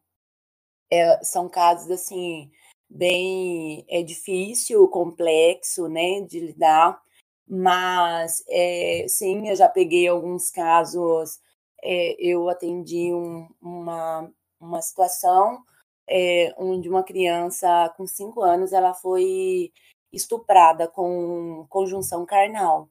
é, 0.91 1.23
são 1.23 1.49
casos, 1.49 1.89
assim, 1.91 2.51
bem 2.89 3.85
é 3.89 4.03
difícil, 4.03 4.87
complexo, 4.87 5.87
né, 5.87 6.21
de 6.21 6.39
lidar, 6.39 7.01
mas 7.47 8.43
é, 8.47 9.05
sim, 9.07 9.49
eu 9.49 9.55
já 9.55 9.69
peguei 9.69 10.07
alguns 10.07 10.49
casos, 10.49 11.39
é, 11.83 12.15
eu 12.19 12.49
atendi 12.49 13.13
um, 13.13 13.47
uma 13.61 14.31
uma 14.65 14.81
situação 14.81 15.63
é, 16.09 16.53
onde 16.57 16.89
uma 16.89 17.03
criança 17.03 17.93
com 17.97 18.05
cinco 18.07 18.41
anos 18.41 18.73
ela 18.73 18.93
foi 18.93 19.71
estuprada 20.11 20.87
com 20.87 21.65
conjunção 21.69 22.25
carnal. 22.25 22.89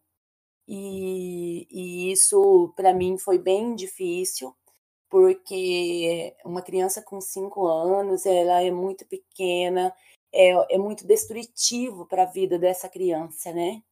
E, 0.68 1.66
e 1.70 2.12
isso, 2.12 2.72
para 2.76 2.94
mim, 2.94 3.18
foi 3.18 3.38
bem 3.38 3.74
difícil, 3.74 4.54
porque 5.10 6.34
uma 6.44 6.62
criança 6.62 7.02
com 7.02 7.20
cinco 7.20 7.66
anos, 7.66 8.26
ela 8.26 8.62
é 8.62 8.70
muito 8.70 9.06
pequena, 9.06 9.94
é, 10.32 10.74
é 10.74 10.78
muito 10.78 11.06
destrutivo 11.06 12.06
para 12.06 12.24
a 12.24 12.26
vida 12.26 12.58
dessa 12.58 12.88
criança, 12.88 13.52
né? 13.52 13.82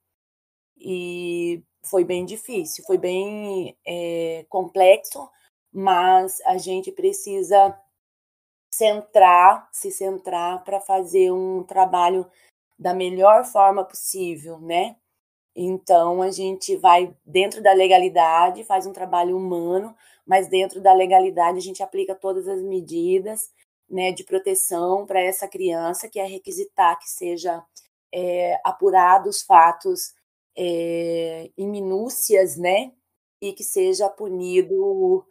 E 0.78 1.62
foi 1.84 2.04
bem 2.04 2.24
difícil, 2.24 2.84
foi 2.84 2.98
bem 2.98 3.76
é, 3.86 4.44
complexo, 4.48 5.28
mas 5.72 6.40
a 6.42 6.58
gente 6.58 6.92
precisa 6.92 7.76
centrar, 8.72 9.68
se 9.72 9.90
centrar 9.90 10.64
para 10.64 10.80
fazer 10.80 11.32
um 11.32 11.62
trabalho 11.62 12.26
da 12.78 12.94
melhor 12.94 13.44
forma 13.44 13.84
possível, 13.84 14.58
né? 14.60 14.96
Então 15.54 16.22
a 16.22 16.30
gente 16.30 16.76
vai 16.76 17.14
dentro 17.24 17.62
da 17.62 17.72
legalidade, 17.72 18.64
faz 18.64 18.86
um 18.86 18.92
trabalho 18.92 19.36
humano, 19.36 19.94
mas 20.26 20.48
dentro 20.48 20.80
da 20.80 20.92
legalidade 20.94 21.58
a 21.58 21.62
gente 21.62 21.82
aplica 21.82 22.14
todas 22.14 22.48
as 22.48 22.62
medidas 22.62 23.50
né, 23.88 24.10
de 24.10 24.24
proteção 24.24 25.04
para 25.06 25.20
essa 25.20 25.46
criança, 25.46 26.08
que 26.08 26.18
é 26.18 26.24
requisitar 26.24 26.98
que 26.98 27.10
seja 27.10 27.62
é, 28.12 28.58
apurados 28.64 29.36
os 29.36 29.42
fatos 29.42 30.14
é, 30.56 31.50
em 31.56 31.68
minúcias, 31.68 32.56
né? 32.56 32.92
E 33.40 33.52
que 33.52 33.64
seja 33.64 34.08
punido 34.08 35.26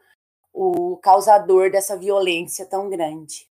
o 0.53 0.97
causador 0.97 1.71
dessa 1.71 1.97
violência 1.97 2.65
tão 2.65 2.89
grande. 2.89 3.49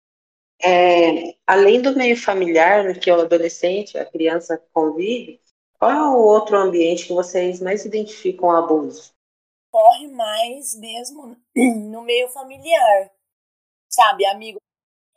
É, 0.63 1.37
além 1.47 1.83
do 1.83 1.95
meio 1.97 2.17
familiar, 2.17 2.85
né, 2.85 2.95
que 2.95 3.11
é 3.11 3.17
o 3.17 3.21
adolescente, 3.21 3.99
a 3.99 4.05
criança 4.05 4.57
convive, 4.73 5.41
qual 5.79 5.91
é 5.91 6.09
o 6.09 6.23
outro 6.23 6.57
ambiente 6.57 7.07
que 7.07 7.13
vocês 7.13 7.61
mais 7.61 7.85
identificam 7.85 8.49
o 8.49 8.53
abuso? 8.53 9.13
Corre 9.71 10.09
mais 10.09 10.75
mesmo 10.77 11.37
no 11.55 12.03
meio 12.03 12.29
familiar, 12.29 13.11
sabe? 13.89 14.25
Amigo 14.27 14.59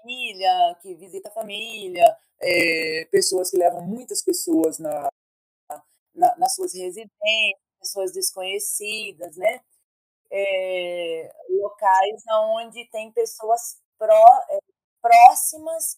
família, 0.01 0.75
que 0.81 0.95
visita 0.95 1.29
a 1.29 1.33
família, 1.33 2.17
é, 2.41 3.07
pessoas 3.11 3.51
que 3.51 3.57
levam 3.57 3.81
muitas 3.81 4.23
pessoas 4.23 4.79
na, 4.79 5.09
na, 6.15 6.37
nas 6.37 6.55
suas 6.55 6.73
residências, 6.73 7.61
pessoas 7.79 8.13
desconhecidas, 8.13 9.37
né? 9.37 9.61
é, 10.31 11.33
locais 11.77 12.23
onde 12.55 12.85
tem 12.89 13.11
pessoas 13.11 13.79
pró, 13.97 14.41
é, 14.49 14.59
próximas 15.01 15.97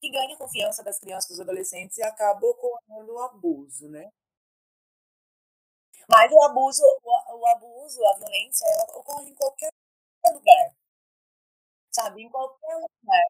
que 0.00 0.10
ganham 0.10 0.36
confiança 0.36 0.82
das 0.82 0.98
crianças 0.98 1.30
dos 1.30 1.40
adolescentes 1.40 1.98
e 1.98 2.02
acaba 2.02 2.44
ocorrendo 2.46 3.12
o 3.14 3.20
abuso, 3.20 3.88
né? 3.88 4.10
Mas 6.08 6.32
o 6.32 6.42
abuso, 6.42 6.82
o, 6.82 7.36
o 7.38 7.46
abuso, 7.46 8.04
a 8.06 8.18
violência, 8.18 8.66
ocorre 8.94 9.30
em 9.30 9.34
qualquer 9.34 9.70
lugar, 10.34 10.74
sabe? 11.90 12.22
Em 12.22 12.28
qualquer 12.28 12.74
lugar 12.74 13.22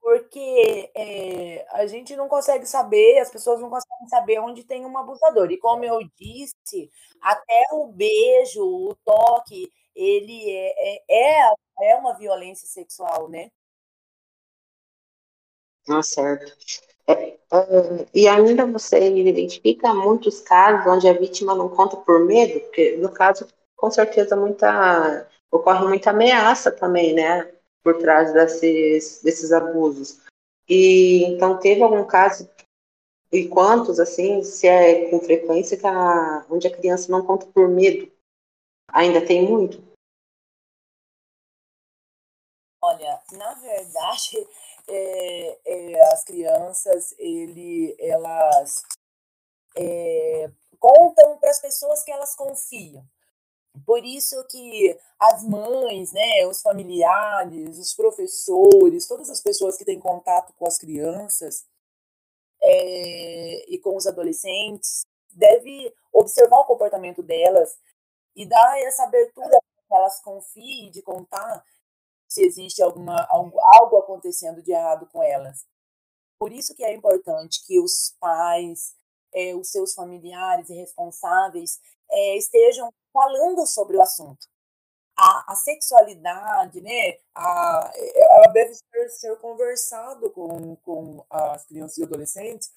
porque 0.00 0.90
é, 0.96 1.66
a 1.70 1.86
gente 1.86 2.16
não 2.16 2.28
consegue 2.28 2.66
saber, 2.66 3.18
as 3.20 3.30
pessoas 3.30 3.60
não 3.60 3.70
conseguem 3.70 4.08
saber 4.08 4.40
onde 4.40 4.64
tem 4.64 4.84
um 4.84 4.96
abusador. 4.98 5.50
E 5.52 5.58
como 5.58 5.84
eu 5.84 5.98
disse, 6.18 6.90
até 7.20 7.60
o 7.72 7.86
beijo, 7.88 8.62
o 8.64 8.94
toque, 9.04 9.70
ele 10.02 10.50
é, 10.50 10.74
é, 10.78 11.02
é, 11.10 11.90
é 11.92 11.96
uma 11.96 12.16
violência 12.16 12.66
sexual, 12.66 13.28
né? 13.28 13.50
Ah, 15.88 16.02
certo. 16.02 16.52
É, 17.06 17.12
é, 17.12 17.38
e 18.14 18.28
ainda 18.28 18.64
você 18.66 19.08
identifica 19.10 19.92
muitos 19.94 20.40
casos 20.40 20.86
onde 20.86 21.08
a 21.08 21.12
vítima 21.12 21.54
não 21.54 21.68
conta 21.68 21.96
por 21.96 22.24
medo, 22.24 22.60
porque 22.60 22.96
no 22.96 23.10
caso, 23.12 23.48
com 23.76 23.90
certeza, 23.90 24.36
muita 24.36 25.28
ocorre 25.50 25.86
muita 25.88 26.10
ameaça 26.10 26.70
também, 26.70 27.12
né? 27.12 27.52
por 27.82 27.98
trás 27.98 28.32
desses, 28.32 29.22
desses 29.22 29.52
abusos. 29.52 30.20
E 30.68 31.24
então 31.24 31.58
teve 31.58 31.82
algum 31.82 32.04
caso 32.04 32.48
e 33.32 33.46
quantos, 33.46 34.00
assim, 34.00 34.42
se 34.42 34.66
é 34.66 35.08
com 35.08 35.20
frequência 35.20 35.76
que 35.76 35.86
a, 35.86 36.44
onde 36.50 36.66
a 36.66 36.76
criança 36.76 37.10
não 37.10 37.24
conta 37.24 37.46
por 37.46 37.68
medo? 37.68 38.10
Ainda 38.92 39.24
tem 39.24 39.48
muito? 39.48 39.82
Na 43.32 43.54
verdade, 43.54 44.48
é, 44.88 45.58
é, 45.64 46.12
as 46.12 46.24
crianças, 46.24 47.14
ele, 47.18 47.96
elas 47.98 48.82
é, 49.76 50.50
contam 50.78 51.38
para 51.38 51.50
as 51.50 51.60
pessoas 51.60 52.02
que 52.02 52.10
elas 52.10 52.34
confiam. 52.34 53.04
Por 53.86 54.04
isso 54.04 54.42
que 54.48 54.98
as 55.18 55.44
mães, 55.44 56.12
né, 56.12 56.44
os 56.46 56.60
familiares, 56.60 57.78
os 57.78 57.94
professores, 57.94 59.06
todas 59.06 59.30
as 59.30 59.40
pessoas 59.40 59.76
que 59.76 59.84
têm 59.84 60.00
contato 60.00 60.52
com 60.54 60.66
as 60.66 60.76
crianças 60.76 61.64
é, 62.60 63.72
e 63.72 63.78
com 63.78 63.96
os 63.96 64.06
adolescentes, 64.06 65.06
deve 65.32 65.94
observar 66.12 66.58
o 66.58 66.64
comportamento 66.64 67.22
delas 67.22 67.78
e 68.34 68.44
dar 68.44 68.80
essa 68.80 69.04
abertura 69.04 69.48
para 69.48 69.60
que 69.60 69.94
elas 69.94 70.20
confiem 70.20 70.90
de 70.90 71.02
contar 71.02 71.64
se 72.30 72.44
existe 72.44 72.80
alguma, 72.80 73.26
algo, 73.28 73.98
acontecendo 73.98 74.62
de 74.62 74.70
errado 74.70 75.06
com 75.12 75.20
elas. 75.20 75.66
Por 76.38 76.52
isso 76.52 76.74
que 76.74 76.84
é 76.84 76.94
importante 76.94 77.66
que 77.66 77.80
os 77.80 78.14
pais, 78.20 78.94
é, 79.34 79.54
os 79.54 79.68
seus 79.68 79.92
familiares 79.92 80.70
e 80.70 80.74
responsáveis 80.74 81.80
é, 82.08 82.36
estejam 82.36 82.88
falando 83.12 83.66
sobre 83.66 83.96
o 83.96 84.02
assunto. 84.02 84.46
A, 85.18 85.52
a, 85.52 85.56
sexualidade, 85.56 86.80
né, 86.80 87.18
a, 87.34 87.92
ela 87.96 88.46
deve 88.52 88.74
ser, 88.74 89.08
ser 89.10 89.36
conversado 89.38 90.30
com, 90.30 90.76
com 90.76 91.24
as 91.28 91.66
crianças 91.66 91.98
e 91.98 92.04
adolescentes 92.04 92.72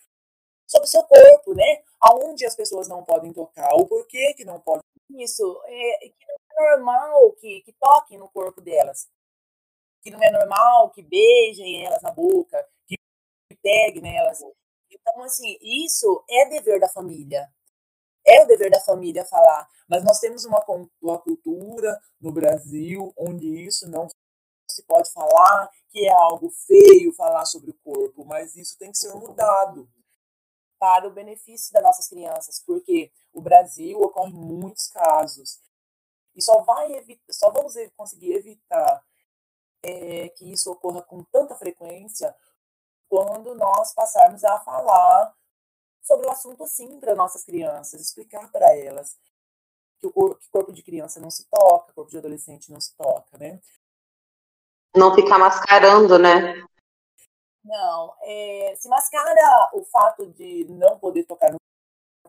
sobre 0.68 0.88
o 0.88 0.92
seu 0.92 1.04
corpo, 1.04 1.54
né, 1.54 1.84
aonde 2.02 2.46
as 2.46 2.56
pessoas 2.56 2.88
não 2.88 3.04
podem 3.04 3.32
tocar, 3.32 3.70
o 3.76 3.86
porquê 3.86 4.34
que 4.34 4.44
não 4.44 4.60
podem. 4.60 4.82
Isso, 5.12 5.62
é, 5.66 6.10
que 6.10 6.26
não 6.26 6.66
é 6.66 6.72
normal 6.72 7.32
que, 7.34 7.62
que 7.62 7.72
toquem 7.74 8.18
no 8.18 8.28
corpo 8.30 8.60
delas 8.60 9.08
que 10.04 10.12
não 10.12 10.22
é 10.22 10.30
normal 10.30 10.92
que 10.92 11.02
beijem 11.02 11.86
elas 11.86 12.02
na 12.02 12.12
boca, 12.12 12.68
que 12.86 12.98
peguem 13.62 14.02
nelas. 14.02 14.40
Então, 14.92 15.24
assim, 15.24 15.58
isso 15.62 16.24
é 16.30 16.50
dever 16.50 16.80
da 16.80 16.90
família. 16.90 17.50
É 18.26 18.44
o 18.44 18.48
dever 18.48 18.70
da 18.70 18.80
família 18.82 19.26
falar. 19.26 19.68
Mas 19.88 20.04
nós 20.04 20.20
temos 20.20 20.46
uma, 20.46 20.64
uma 21.02 21.20
cultura 21.20 22.00
no 22.20 22.32
Brasil 22.32 23.14
onde 23.18 23.48
isso 23.66 23.90
não 23.90 24.08
se 24.68 24.84
pode 24.84 25.12
falar, 25.12 25.70
que 25.90 26.06
é 26.06 26.12
algo 26.12 26.50
feio 26.50 27.14
falar 27.14 27.46
sobre 27.46 27.72
o 27.72 27.78
corpo, 27.84 28.26
mas 28.26 28.56
isso 28.56 28.78
tem 28.78 28.92
que 28.92 28.98
ser 28.98 29.14
mudado 29.14 29.90
para 30.80 31.08
o 31.08 31.14
benefício 31.14 31.72
das 31.72 31.84
nossas 31.84 32.08
crianças, 32.10 32.62
porque 32.66 33.12
o 33.32 33.42
Brasil 33.42 34.00
ocorre 34.00 34.34
muitos 34.34 34.88
casos 34.88 35.62
e 36.36 36.42
só 36.42 36.62
vai 36.64 36.90
só 37.30 37.52
vamos 37.52 37.76
conseguir 37.96 38.34
evitar 38.34 39.06
é, 39.84 40.30
que 40.30 40.52
isso 40.52 40.72
ocorra 40.72 41.02
com 41.02 41.24
tanta 41.26 41.56
frequência 41.56 42.36
quando 43.10 43.54
nós 43.54 43.94
passarmos 43.94 44.44
a 44.44 44.60
falar 44.62 45.36
sobre 46.02 46.28
o 46.28 46.32
assunto 46.32 46.66
sim 46.66 47.00
para 47.00 47.16
nossas 47.16 47.44
crianças, 47.44 48.02
explicar 48.02 48.52
para 48.52 48.76
elas 48.76 49.18
que 50.00 50.08
o 50.08 50.12
corpo, 50.12 50.40
que 50.40 50.50
corpo 50.50 50.74
de 50.74 50.84
criança 50.84 51.20
não 51.20 51.30
se 51.30 51.46
toca, 51.50 51.94
corpo 51.94 52.12
de 52.12 52.18
adolescente 52.18 52.72
não 52.72 52.82
se 52.82 52.96
toca, 52.96 53.38
né? 53.38 53.62
Não 54.96 55.14
ficar 55.14 55.40
mascarando, 55.40 56.20
né? 56.20 56.56
Não, 57.64 58.14
é, 58.22 58.76
se 58.76 58.90
mascara 58.90 59.70
o 59.74 59.86
fato 59.86 60.28
de 60.28 60.66
não 60.70 61.00
poder 61.00 61.24
tocar 61.24 61.52
no 61.52 61.58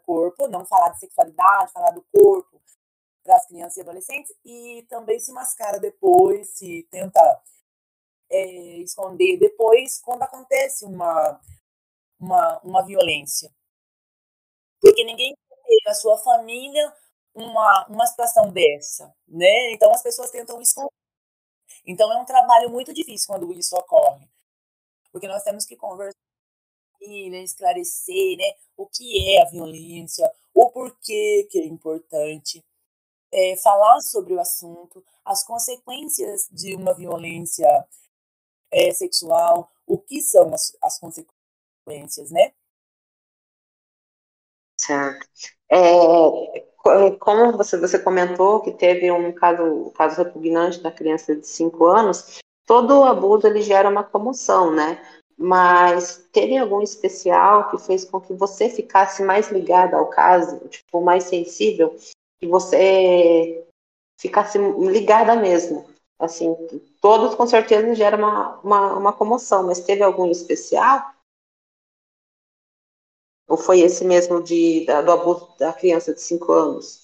corpo, 0.02 0.46
não 0.46 0.64
falar 0.64 0.90
de 0.90 1.00
sexualidade, 1.00 1.72
falar 1.72 1.90
do 1.90 2.02
corpo, 2.12 2.62
para 3.24 3.36
as 3.36 3.46
crianças 3.46 3.78
e 3.78 3.80
adolescentes 3.80 4.32
e 4.44 4.86
também 4.88 5.18
se 5.18 5.32
mascara 5.32 5.80
depois, 5.80 6.50
se 6.50 6.86
tenta 6.90 7.42
é, 8.30 8.46
esconder 8.78 9.38
depois 9.38 9.98
quando 10.00 10.22
acontece 10.22 10.84
uma, 10.84 11.40
uma, 12.20 12.60
uma 12.60 12.84
violência. 12.84 13.50
Porque 14.80 15.02
ninguém 15.02 15.34
tem 15.66 15.78
na 15.86 15.94
sua 15.94 16.18
família 16.18 16.94
uma, 17.34 17.86
uma 17.88 18.06
situação 18.06 18.52
dessa, 18.52 19.12
né? 19.26 19.72
Então 19.72 19.90
as 19.90 20.02
pessoas 20.02 20.30
tentam 20.30 20.60
esconder. 20.60 20.92
Então 21.86 22.12
é 22.12 22.20
um 22.20 22.24
trabalho 22.26 22.70
muito 22.70 22.92
difícil 22.92 23.26
quando 23.26 23.52
isso 23.54 23.74
ocorre. 23.76 24.28
Porque 25.10 25.26
nós 25.26 25.42
temos 25.42 25.64
que 25.64 25.76
conversar, 25.76 26.18
esclarecer 27.00 28.36
né, 28.36 28.54
o 28.76 28.86
que 28.86 29.36
é 29.36 29.42
a 29.42 29.50
violência, 29.50 30.30
o 30.52 30.70
porquê 30.70 31.46
que 31.50 31.58
é 31.58 31.66
importante 31.66 32.64
é, 33.34 33.56
falar 33.56 34.00
sobre 34.00 34.32
o 34.32 34.40
assunto, 34.40 35.04
as 35.24 35.44
consequências 35.44 36.48
de 36.52 36.76
uma 36.76 36.94
violência 36.94 37.66
é, 38.70 38.92
sexual, 38.92 39.70
o 39.86 39.98
que 39.98 40.22
são 40.22 40.54
as, 40.54 40.76
as 40.80 40.98
consequências, 41.00 42.30
né? 42.30 42.52
Certo. 44.78 45.26
É, 45.68 46.60
como 47.18 47.56
você, 47.56 47.76
você 47.78 47.98
comentou 47.98 48.60
que 48.60 48.70
teve 48.72 49.10
um 49.10 49.32
caso, 49.32 49.90
caso 49.96 50.22
repugnante 50.22 50.80
da 50.80 50.92
criança 50.92 51.34
de 51.34 51.46
5 51.46 51.86
anos, 51.86 52.38
todo 52.66 53.04
abuso 53.04 53.46
ele 53.46 53.62
gera 53.62 53.88
uma 53.88 54.04
comoção, 54.04 54.72
né? 54.72 55.02
Mas 55.36 56.28
teve 56.30 56.56
algum 56.56 56.80
especial 56.80 57.68
que 57.68 57.78
fez 57.78 58.04
com 58.04 58.20
que 58.20 58.32
você 58.34 58.68
ficasse 58.68 59.24
mais 59.24 59.50
ligada 59.50 59.96
ao 59.96 60.08
caso, 60.08 60.60
tipo, 60.68 61.00
mais 61.00 61.24
sensível? 61.24 61.96
Que 62.40 62.46
você 62.46 63.66
ficasse 64.20 64.58
ligada 64.58 65.36
mesmo. 65.36 65.88
Assim, 66.18 66.54
todos 67.00 67.34
com 67.34 67.46
certeza 67.46 67.94
gera 67.94 68.16
uma, 68.16 68.60
uma, 68.60 68.96
uma 68.96 69.12
comoção, 69.12 69.66
mas 69.66 69.80
teve 69.80 70.02
algum 70.02 70.30
especial? 70.30 71.12
Ou 73.48 73.56
foi 73.56 73.80
esse 73.80 74.04
mesmo 74.04 74.42
de, 74.42 74.86
do 74.86 75.12
abuso 75.12 75.56
da 75.58 75.72
criança 75.72 76.14
de 76.14 76.20
5 76.20 76.52
anos? 76.52 77.02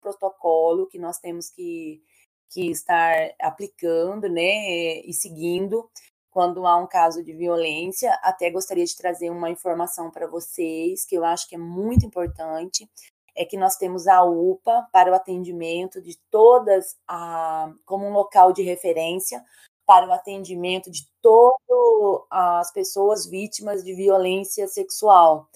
Protocolo 0.00 0.86
que 0.86 0.98
nós 0.98 1.18
temos 1.18 1.50
que, 1.50 2.02
que 2.48 2.70
estar 2.70 3.34
aplicando, 3.40 4.28
né, 4.28 5.00
e 5.00 5.12
seguindo 5.12 5.90
quando 6.30 6.66
há 6.66 6.76
um 6.76 6.86
caso 6.86 7.22
de 7.22 7.32
violência. 7.32 8.12
Até 8.22 8.50
gostaria 8.50 8.84
de 8.84 8.96
trazer 8.96 9.30
uma 9.30 9.50
informação 9.50 10.10
para 10.10 10.26
vocês 10.26 11.04
que 11.04 11.16
eu 11.16 11.24
acho 11.24 11.48
que 11.48 11.56
é 11.56 11.58
muito 11.58 12.06
importante 12.06 12.88
é 13.36 13.44
que 13.44 13.56
nós 13.56 13.76
temos 13.76 14.06
a 14.06 14.22
UPA 14.24 14.88
para 14.90 15.12
o 15.12 15.14
atendimento 15.14 16.00
de 16.00 16.18
todas, 16.30 16.96
a, 17.06 17.70
como 17.84 18.06
um 18.06 18.12
local 18.12 18.52
de 18.52 18.62
referência 18.62 19.44
para 19.86 20.08
o 20.08 20.12
atendimento 20.12 20.90
de 20.90 21.06
todas 21.22 22.26
as 22.30 22.72
pessoas 22.72 23.26
vítimas 23.26 23.84
de 23.84 23.94
violência 23.94 24.66
sexual, 24.66 25.48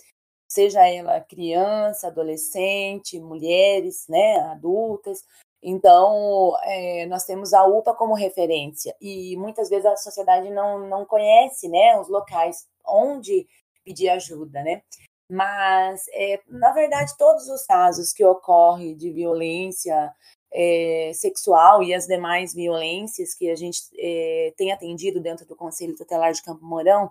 seja 0.49 0.87
ela 0.87 1.21
criança, 1.21 2.07
adolescente, 2.07 3.19
mulheres, 3.19 4.07
né, 4.09 4.39
adultas. 4.53 5.25
Então, 5.63 6.57
é, 6.65 7.07
nós 7.07 7.25
temos 7.25 7.53
a 7.53 7.65
UPA 7.67 7.95
como 7.95 8.15
referência 8.15 8.95
e 9.01 9.37
muitas 9.37 9.69
vezes 9.69 9.87
a 9.87 9.97
sociedade 9.97 10.51
não, 10.51 10.89
não 10.89 11.05
conhece, 11.05 11.69
né, 11.69 11.99
os 11.99 12.09
locais 12.09 12.67
onde 12.87 13.47
pedir 13.85 14.09
ajuda, 14.11 14.63
né? 14.63 14.83
Mas, 15.31 16.07
é, 16.13 16.41
na 16.49 16.73
verdade, 16.73 17.17
todos 17.17 17.49
os 17.49 17.65
casos 17.65 18.13
que 18.13 18.25
ocorrem 18.25 18.97
de 18.97 19.13
violência 19.13 20.13
é, 20.53 21.13
sexual 21.15 21.85
e 21.85 21.95
as 21.95 22.09
demais 22.09 22.53
violências 22.53 23.33
que 23.33 23.49
a 23.49 23.55
gente 23.55 23.81
é, 23.97 24.53
tem 24.57 24.73
atendido 24.73 25.21
dentro 25.21 25.47
do 25.47 25.55
Conselho 25.55 25.97
Tutelar 25.97 26.33
de 26.33 26.43
Campo 26.43 26.65
Mourão, 26.65 27.09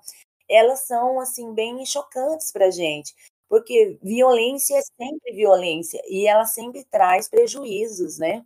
elas 0.50 0.82
são, 0.82 1.22
assim, 1.22 1.54
bem 1.54 1.86
chocantes 1.86 2.52
para 2.52 2.66
a 2.66 2.72
gente. 2.72 3.16
Porque 3.48 3.98
violência 4.04 4.78
é 4.78 4.82
sempre 4.82 5.34
violência 5.34 6.02
e 6.06 6.28
ela 6.28 6.46
sempre 6.46 6.84
traz 6.84 7.30
prejuízos, 7.30 8.18
né? 8.18 8.46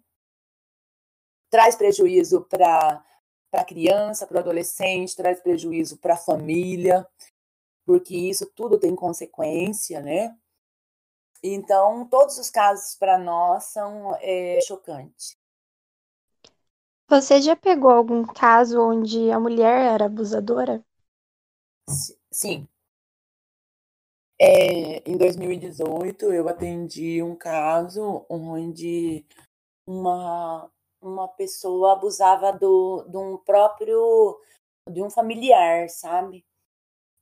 Traz 1.50 1.76
prejuízo 1.76 2.42
para 2.48 3.04
a 3.52 3.66
criança, 3.66 4.28
para 4.28 4.38
o 4.38 4.40
adolescente, 4.40 5.16
traz 5.16 5.42
prejuízo 5.42 5.98
para 5.98 6.14
a 6.14 6.18
família 6.18 7.08
porque 7.86 8.15
isso 8.15 8.50
tudo 8.56 8.80
tem 8.80 8.96
consequência, 8.96 10.02
né? 10.02 10.38
Então, 11.43 12.08
todos 12.08 12.38
os 12.38 12.50
casos 12.50 12.96
para 12.96 13.17
nós 13.17 13.65
são 13.65 14.15
é, 14.22 14.60
chocantes. 14.62 15.38
Você 17.10 17.41
já 17.41 17.56
pegou 17.56 17.91
algum 17.91 18.26
caso 18.26 18.82
onde 18.82 19.30
a 19.30 19.39
mulher 19.39 19.93
era 19.93 20.06
abusadora? 20.06 20.84
Sim. 22.32 22.67
É, 24.39 25.10
em 25.10 25.17
2018, 25.17 26.34
eu 26.34 26.48
atendi 26.48 27.22
um 27.22 27.36
caso 27.36 28.26
onde 28.30 29.26
uma, 29.86 30.72
uma 31.02 31.28
pessoa 31.28 31.93
abusava 31.93 32.52
do, 32.52 33.06
de 33.10 33.17
um 33.17 33.38
próprio, 33.38 34.39
de 34.89 35.04
um 35.04 35.10
familiar, 35.10 35.89
sabe? 35.89 36.46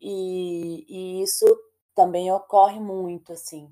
E, 0.01 0.85
e 0.89 1.21
isso 1.21 1.45
também 1.93 2.31
ocorre 2.31 2.79
muito, 2.79 3.33
assim. 3.33 3.71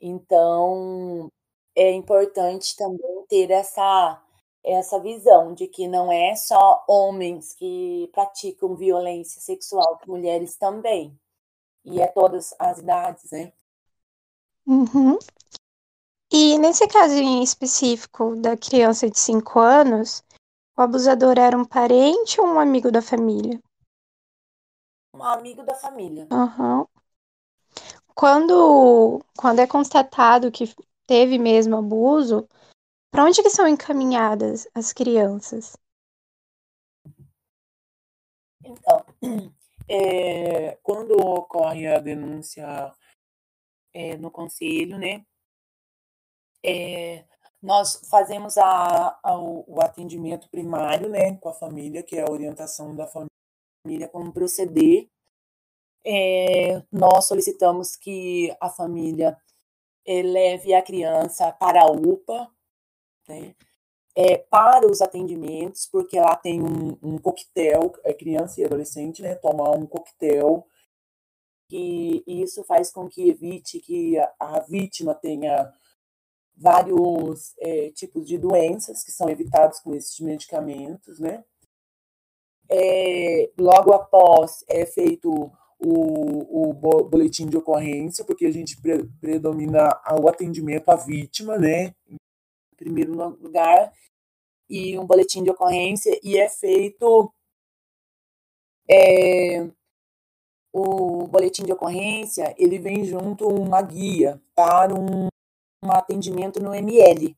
Então, 0.00 1.30
é 1.76 1.92
importante 1.92 2.74
também 2.76 3.24
ter 3.28 3.50
essa, 3.50 4.22
essa 4.64 4.98
visão 4.98 5.52
de 5.54 5.66
que 5.66 5.86
não 5.86 6.10
é 6.10 6.34
só 6.34 6.84
homens 6.88 7.54
que 7.54 8.08
praticam 8.12 8.74
violência 8.74 9.40
sexual, 9.40 9.98
que 9.98 10.08
mulheres 10.08 10.56
também. 10.56 11.16
E 11.84 12.00
é 12.00 12.06
todas 12.06 12.54
as 12.58 12.78
idades, 12.78 13.30
né? 13.30 13.52
Uhum. 14.66 15.18
E 16.32 16.56
nesse 16.58 16.86
caso 16.88 17.14
em 17.14 17.42
específico 17.42 18.36
da 18.36 18.56
criança 18.56 19.10
de 19.10 19.18
5 19.18 19.58
anos, 19.58 20.22
o 20.76 20.80
abusador 20.80 21.38
era 21.38 21.58
um 21.58 21.64
parente 21.64 22.40
ou 22.40 22.46
um 22.46 22.58
amigo 22.58 22.90
da 22.90 23.02
família? 23.02 23.60
Amigo 25.22 25.62
da 25.62 25.74
família. 25.74 26.26
Uhum. 26.30 26.86
Quando, 28.14 29.24
quando 29.36 29.60
é 29.60 29.66
constatado 29.66 30.50
que 30.50 30.74
teve 31.06 31.38
mesmo 31.38 31.76
abuso, 31.76 32.46
para 33.10 33.24
onde 33.24 33.42
que 33.42 33.50
são 33.50 33.66
encaminhadas 33.66 34.68
as 34.74 34.92
crianças? 34.92 35.76
Então, 38.64 39.04
é, 39.88 40.76
quando 40.82 41.12
ocorre 41.12 41.86
a 41.86 41.98
denúncia 41.98 42.92
é, 43.92 44.16
no 44.16 44.30
conselho, 44.30 44.98
né, 44.98 45.24
é, 46.64 47.24
nós 47.60 48.00
fazemos 48.08 48.56
a, 48.56 49.18
a, 49.22 49.38
o 49.38 49.80
atendimento 49.80 50.48
primário, 50.48 51.08
né, 51.08 51.36
com 51.36 51.48
a 51.48 51.54
família, 51.54 52.02
que 52.02 52.16
é 52.16 52.22
a 52.22 52.30
orientação 52.30 52.94
da 52.94 53.06
família 53.06 53.31
como 54.10 54.32
proceder. 54.32 55.08
É, 56.04 56.82
nós 56.90 57.26
solicitamos 57.26 57.96
que 57.96 58.54
a 58.60 58.68
família 58.68 59.36
é, 60.04 60.22
leve 60.22 60.74
a 60.74 60.82
criança 60.82 61.52
para 61.52 61.82
a 61.82 61.90
UPA, 61.90 62.50
né, 63.28 63.54
é, 64.16 64.38
para 64.38 64.90
os 64.90 65.00
atendimentos, 65.00 65.86
porque 65.86 66.18
lá 66.18 66.36
tem 66.36 66.60
um, 66.62 66.98
um 67.02 67.18
coquetel, 67.18 67.92
é 68.04 68.12
criança 68.12 68.60
e 68.60 68.64
adolescente, 68.64 69.22
né, 69.22 69.34
tomar 69.36 69.70
um 69.70 69.86
coquetel, 69.86 70.66
e 71.70 72.22
isso 72.26 72.62
faz 72.64 72.92
com 72.92 73.08
que 73.08 73.30
evite 73.30 73.80
que 73.80 74.18
a, 74.18 74.34
a 74.38 74.60
vítima 74.60 75.14
tenha 75.14 75.72
vários 76.54 77.54
é, 77.58 77.90
tipos 77.92 78.26
de 78.26 78.36
doenças 78.36 79.02
que 79.02 79.10
são 79.10 79.30
evitados 79.30 79.80
com 79.80 79.94
esses 79.94 80.20
medicamentos, 80.20 81.18
né? 81.18 81.42
É, 82.74 83.50
logo 83.58 83.92
após 83.92 84.64
é 84.66 84.86
feito 84.86 85.30
o, 85.78 86.70
o 86.70 87.04
boletim 87.04 87.46
de 87.46 87.56
ocorrência, 87.56 88.24
porque 88.24 88.46
a 88.46 88.50
gente 88.50 88.80
pre, 88.80 89.04
predomina 89.20 89.88
o 90.22 90.28
atendimento 90.28 90.88
à 90.88 90.96
vítima, 90.96 91.58
né? 91.58 91.94
Em 92.08 92.16
primeiro 92.76 93.12
lugar, 93.12 93.92
e 94.70 94.98
um 94.98 95.06
boletim 95.06 95.42
de 95.42 95.50
ocorrência, 95.50 96.18
e 96.22 96.38
é 96.38 96.48
feito 96.48 97.32
é, 98.88 99.68
o 100.72 101.26
boletim 101.26 101.64
de 101.64 101.72
ocorrência, 101.72 102.54
ele 102.56 102.78
vem 102.78 103.04
junto 103.04 103.46
uma 103.46 103.82
guia 103.82 104.40
para 104.54 104.94
um 104.94 105.28
um 105.82 105.90
atendimento 105.90 106.62
no 106.62 106.72
ML. 106.74 107.36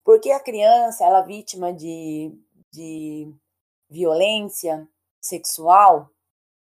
Porque 0.05 0.31
a 0.31 0.41
criança, 0.41 1.05
ela 1.05 1.21
é 1.21 1.27
vítima 1.27 1.73
de, 1.73 2.33
de 2.73 3.33
violência 3.89 4.89
sexual, 5.21 6.09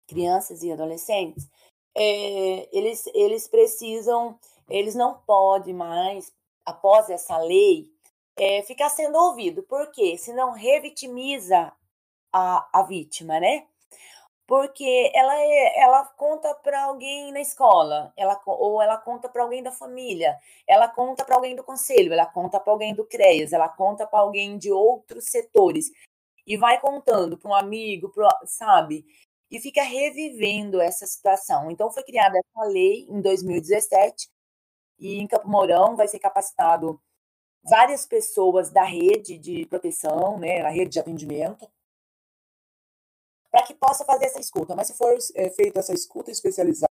crianças 0.08 0.62
e 0.64 0.72
adolescentes, 0.72 1.50
é, 1.96 2.70
eles, 2.76 3.06
eles 3.14 3.48
precisam, 3.48 4.38
eles 4.70 4.96
não 4.96 5.16
podem 5.26 5.74
mais, 5.74 6.32
após 6.66 7.10
essa 7.10 7.38
lei, 7.38 7.90
é, 8.38 8.62
ficar 8.64 8.90
sendo 8.90 9.18
ouvido. 9.18 9.64
Por 9.64 9.92
quê? 9.92 10.18
Senão 10.18 10.52
revitimiza 10.52 11.72
a, 12.32 12.68
a 12.80 12.84
vítima, 12.84 13.40
né? 13.40 13.68
porque 14.48 15.12
ela 15.16 15.36
é, 15.40 15.82
ela 15.82 16.06
conta 16.06 16.54
para 16.56 16.84
alguém 16.84 17.32
na 17.32 17.42
escola, 17.42 18.14
ela 18.18 18.40
ou 18.46 18.82
ela 18.82 18.98
conta 18.98 19.30
para 19.30 19.42
alguém 19.44 19.64
da 19.64 19.72
família, 19.72 20.38
ela 20.68 20.88
conta 20.88 21.24
para 21.26 21.36
alguém 21.36 21.56
do 21.56 21.64
conselho, 21.64 22.14
ela 22.14 22.26
conta 22.26 22.60
para 22.60 22.72
alguém 22.74 22.94
do 22.94 23.06
CREAS, 23.06 23.54
ela 23.54 23.70
conta 23.70 24.06
para 24.06 24.20
alguém 24.20 24.58
de 24.58 24.72
outros 24.72 25.26
setores 25.26 25.92
e 26.46 26.58
vai 26.58 26.80
contando 26.80 27.38
para 27.38 27.50
um 27.52 27.56
amigo, 27.56 28.10
pro, 28.10 28.28
sabe? 28.46 29.06
E 29.50 29.60
fica 29.60 29.84
revivendo 29.84 30.82
essa 30.82 31.06
situação. 31.08 31.72
Então 31.72 31.92
foi 31.92 32.04
criada 32.04 32.38
essa 32.38 32.66
lei 32.68 33.08
em 33.10 33.22
2017 33.22 34.30
e 35.00 35.18
em 35.20 35.28
Campo 35.28 35.48
Mourão 35.48 35.96
vai 35.96 36.08
ser 36.08 36.20
capacitado 36.20 37.02
várias 37.64 38.06
pessoas 38.06 38.70
da 38.70 38.84
rede 38.84 39.38
de 39.38 39.66
proteção, 39.66 40.38
né, 40.38 40.62
a 40.62 40.70
rede 40.70 40.92
de 40.92 41.00
atendimento, 41.00 41.70
para 43.50 43.64
que 43.64 43.74
possa 43.74 44.04
fazer 44.04 44.26
essa 44.26 44.40
escuta. 44.40 44.76
Mas 44.76 44.88
se 44.88 44.98
for 44.98 45.16
é, 45.36 45.50
feita 45.52 45.80
essa 45.80 45.94
escuta 45.94 46.32
especializada 46.32 46.88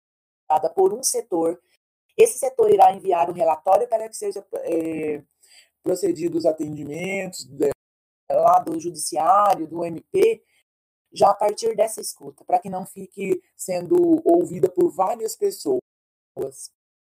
por 0.74 0.92
um 0.92 1.02
setor, 1.02 1.60
esse 2.16 2.38
setor 2.38 2.70
irá 2.70 2.92
enviar 2.92 3.30
o 3.30 3.32
relatório 3.32 3.88
para 3.88 4.08
que 4.08 4.16
seja 4.16 4.46
é, 4.56 5.22
procedido 5.82 6.36
os 6.36 6.44
atendimentos 6.44 7.44
de, 7.44 7.70
lá 8.30 8.58
do 8.58 8.78
judiciário, 8.78 9.66
do 9.66 9.84
MP, 9.84 10.44
já 11.12 11.30
a 11.30 11.34
partir 11.34 11.74
dessa 11.74 12.00
escuta, 12.00 12.44
para 12.44 12.58
que 12.58 12.70
não 12.70 12.86
fique 12.86 13.42
sendo 13.56 14.22
ouvida 14.24 14.70
por 14.70 14.90
várias 14.90 15.34
pessoas, 15.34 15.80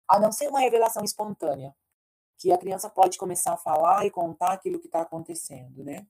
a 0.09 0.19
não 0.19 0.31
ser 0.33 0.49
uma 0.49 0.61
revelação 0.61 1.05
espontânea, 1.05 1.75
que 2.39 2.53
a 2.53 2.59
criança 2.59 2.89
pode 2.91 3.19
começar 3.19 3.55
a 3.55 3.59
falar 3.59 4.05
e 4.07 4.11
contar 4.11 4.53
aquilo 4.53 4.79
que 4.79 4.87
está 4.87 5.01
acontecendo, 5.01 5.83
né? 5.83 6.07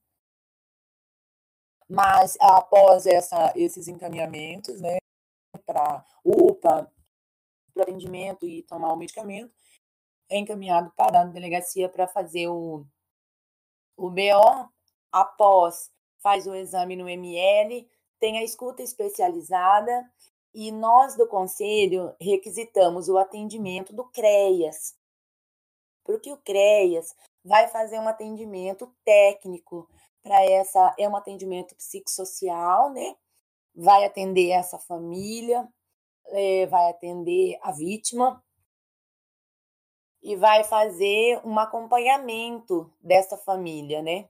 Mas 1.89 2.37
após 2.41 3.07
essa, 3.07 3.53
esses 3.55 3.87
encaminhamentos, 3.87 4.81
né, 4.81 4.99
para 5.65 6.05
UPA, 6.25 6.91
para 7.73 7.83
atendimento 7.85 8.47
e 8.47 8.63
tomar 8.65 8.93
o 8.93 8.97
medicamento, 8.97 9.55
é 10.29 10.39
encaminhado 10.39 10.93
para 10.97 11.21
a 11.21 11.25
delegacia 11.25 11.89
para 11.89 12.09
fazer 12.09 12.49
o, 12.49 12.85
o 13.97 14.11
BO. 14.11 14.69
Após, 15.13 15.93
faz 16.19 16.47
o 16.47 16.55
exame 16.55 16.97
no 16.97 17.09
ML, 17.09 17.89
tem 18.19 18.39
a 18.39 18.43
escuta 18.43 18.83
especializada 18.83 20.11
e 20.57 20.73
nós 20.73 21.15
do 21.15 21.29
conselho 21.29 22.17
requisitamos 22.19 23.11
o 23.11 23.19
atendimento 23.19 23.93
do 23.93 24.05
CREAS, 24.05 24.97
porque 26.03 26.33
o 26.33 26.39
CREAS 26.39 27.15
vai 27.45 27.69
fazer 27.69 28.01
um 28.01 28.09
atendimento 28.09 28.91
técnico 29.05 29.87
para 30.23 30.43
essa 30.47 30.95
é 30.99 31.07
um 31.07 31.15
atendimento 31.15 31.77
psicossocial, 31.77 32.91
né? 32.91 33.17
Vai 33.75 34.07
atender 34.07 34.49
essa 34.49 34.79
família, 34.79 35.69
é, 36.29 36.65
vai 36.65 36.89
atender 36.89 37.59
a 37.61 37.71
vítima 37.71 38.43
e 40.23 40.37
vai 40.37 40.65
fazer 40.65 41.39
um 41.45 41.59
acompanhamento 41.59 42.91
dessa 42.99 43.37
família, 43.37 44.01
né? 44.01 44.27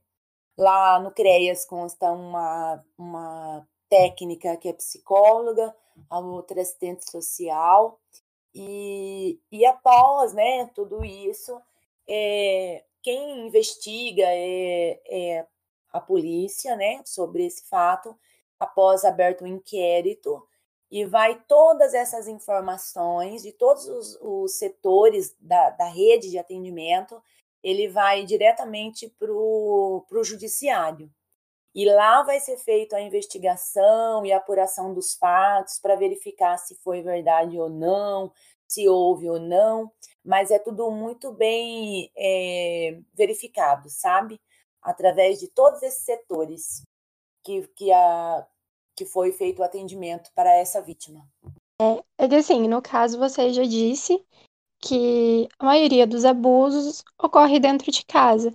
Lá 0.58 0.98
no 0.98 1.12
CREAS 1.12 1.64
consta 1.64 2.10
uma, 2.10 2.84
uma 2.98 3.68
técnica 3.88 4.56
que 4.56 4.68
é 4.68 4.72
psicóloga, 4.72 5.74
a 6.10 6.18
outra 6.18 6.60
assistente 6.60 7.10
social, 7.10 8.00
e, 8.54 9.38
e 9.52 9.66
após 9.66 10.32
né, 10.32 10.70
tudo 10.74 11.04
isso, 11.04 11.60
é, 12.08 12.84
quem 13.02 13.46
investiga 13.46 14.24
é, 14.26 15.00
é 15.06 15.46
a 15.92 16.00
polícia 16.00 16.74
né, 16.74 17.02
sobre 17.04 17.44
esse 17.44 17.68
fato, 17.68 18.16
após 18.58 19.04
aberto 19.04 19.42
o 19.42 19.46
inquérito, 19.46 20.42
e 20.90 21.04
vai 21.04 21.42
todas 21.46 21.94
essas 21.94 22.28
informações 22.28 23.42
de 23.42 23.52
todos 23.52 23.86
os, 23.88 24.18
os 24.22 24.52
setores 24.58 25.36
da, 25.40 25.70
da, 25.70 25.86
rede 25.86 26.30
de 26.30 26.38
atendimento, 26.38 27.22
ele 27.62 27.88
vai 27.88 28.24
diretamente 28.24 29.08
para 29.18 29.30
o 29.30 30.22
judiciário. 30.22 31.10
E 31.76 31.84
lá 31.84 32.22
vai 32.22 32.40
ser 32.40 32.56
feita 32.56 32.96
a 32.96 33.02
investigação 33.02 34.24
e 34.24 34.32
a 34.32 34.38
apuração 34.38 34.94
dos 34.94 35.12
fatos 35.12 35.78
para 35.78 35.94
verificar 35.94 36.56
se 36.56 36.74
foi 36.76 37.02
verdade 37.02 37.60
ou 37.60 37.68
não, 37.68 38.32
se 38.66 38.88
houve 38.88 39.28
ou 39.28 39.38
não, 39.38 39.92
mas 40.24 40.50
é 40.50 40.58
tudo 40.58 40.90
muito 40.90 41.30
bem 41.32 42.10
é, 42.16 42.98
verificado, 43.12 43.90
sabe? 43.90 44.40
Através 44.80 45.38
de 45.38 45.48
todos 45.48 45.82
esses 45.82 46.02
setores 46.02 46.82
que, 47.44 47.68
que 47.76 47.92
a, 47.92 48.46
que 48.96 49.04
foi 49.04 49.30
feito 49.30 49.58
o 49.60 49.62
atendimento 49.62 50.30
para 50.34 50.50
essa 50.56 50.80
vítima. 50.80 51.28
É, 51.78 52.24
é 52.24 52.26
que 52.26 52.36
assim, 52.36 52.66
no 52.66 52.80
caso 52.80 53.18
você 53.18 53.52
já 53.52 53.64
disse 53.64 54.24
que 54.80 55.46
a 55.58 55.66
maioria 55.66 56.06
dos 56.06 56.24
abusos 56.24 57.04
ocorre 57.22 57.60
dentro 57.60 57.92
de 57.92 58.02
casa. 58.06 58.50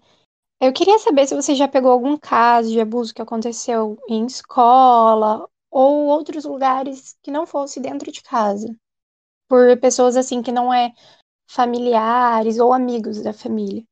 Eu 0.63 0.71
queria 0.71 1.00
saber 1.00 1.26
se 1.26 1.34
você 1.34 1.56
já 1.56 1.67
pegou 1.67 1.91
algum 1.91 2.15
caso 2.15 2.69
de 2.69 2.80
abuso 2.80 3.15
que 3.15 3.21
aconteceu 3.21 3.97
em 4.08 4.28
escola 4.28 5.50
ou 5.71 6.06
outros 6.06 6.45
lugares 6.45 7.17
que 7.24 7.32
não 7.32 7.47
fosse 7.47 7.80
dentro 7.80 8.12
de 8.12 8.21
casa, 8.21 8.67
por 9.50 9.76
pessoas 9.80 10.15
assim 10.15 10.43
que 10.43 10.52
não 10.52 10.71
é 10.71 10.93
familiares 11.50 12.60
ou 12.60 12.74
amigos 12.74 13.24
da 13.24 13.34
família. 13.34 13.84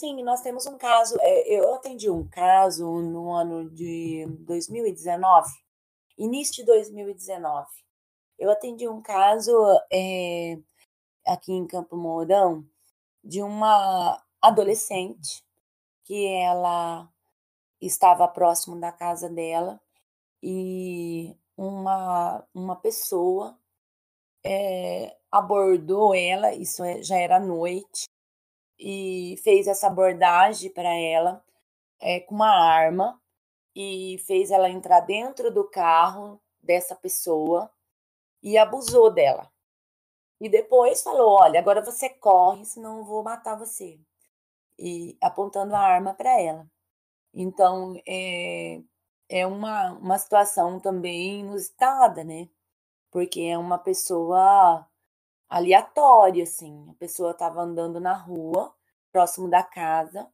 Sim, 0.00 0.22
nós 0.22 0.40
temos 0.40 0.64
um 0.64 0.78
caso. 0.78 1.14
É, 1.20 1.58
eu 1.58 1.74
atendi 1.74 2.08
um 2.08 2.26
caso 2.26 2.86
no 3.02 3.32
ano 3.32 3.68
de 3.68 4.26
2019, 4.46 5.46
início 6.16 6.54
de 6.54 6.64
2019. 6.64 7.68
Eu 8.38 8.50
atendi 8.50 8.88
um 8.88 9.02
caso 9.02 9.52
é, 9.92 10.58
aqui 11.26 11.52
em 11.52 11.66
Campo 11.66 11.98
Mourão 11.98 12.66
de 13.22 13.42
uma 13.42 14.24
adolescente 14.46 15.42
que 16.04 16.26
ela 16.26 17.08
estava 17.80 18.28
próximo 18.28 18.78
da 18.78 18.92
casa 18.92 19.28
dela 19.28 19.80
e 20.42 21.36
uma, 21.56 22.46
uma 22.54 22.76
pessoa 22.76 23.58
é, 24.44 25.16
abordou 25.30 26.14
ela, 26.14 26.52
isso 26.52 26.84
é, 26.84 27.02
já 27.02 27.16
era 27.16 27.40
noite, 27.40 28.06
e 28.78 29.36
fez 29.42 29.66
essa 29.66 29.86
abordagem 29.86 30.70
para 30.70 30.92
ela 30.94 31.42
é, 32.00 32.20
com 32.20 32.34
uma 32.34 32.50
arma 32.50 33.20
e 33.74 34.18
fez 34.26 34.50
ela 34.50 34.68
entrar 34.68 35.00
dentro 35.00 35.52
do 35.52 35.64
carro 35.68 36.40
dessa 36.62 36.94
pessoa 36.94 37.70
e 38.42 38.58
abusou 38.58 39.10
dela. 39.10 39.50
E 40.40 40.48
depois 40.48 41.02
falou: 41.02 41.40
Olha, 41.40 41.60
agora 41.60 41.82
você 41.82 42.10
corre, 42.10 42.64
senão 42.64 42.98
eu 42.98 43.04
vou 43.04 43.22
matar 43.22 43.56
você. 43.58 43.98
E 44.78 45.16
apontando 45.20 45.74
a 45.74 45.80
arma 45.80 46.14
para 46.14 46.40
ela. 46.40 46.66
Então, 47.34 48.00
é, 48.06 48.80
é 49.28 49.46
uma, 49.46 49.92
uma 49.92 50.18
situação 50.18 50.80
também 50.80 51.40
inusitada, 51.40 52.24
né? 52.24 52.48
Porque 53.10 53.42
é 53.42 53.58
uma 53.58 53.78
pessoa 53.78 54.86
aleatória, 55.48 56.44
assim. 56.44 56.86
A 56.90 56.94
pessoa 56.94 57.32
estava 57.32 57.62
andando 57.62 58.00
na 58.00 58.14
rua, 58.14 58.74
próximo 59.12 59.48
da 59.48 59.62
casa, 59.62 60.28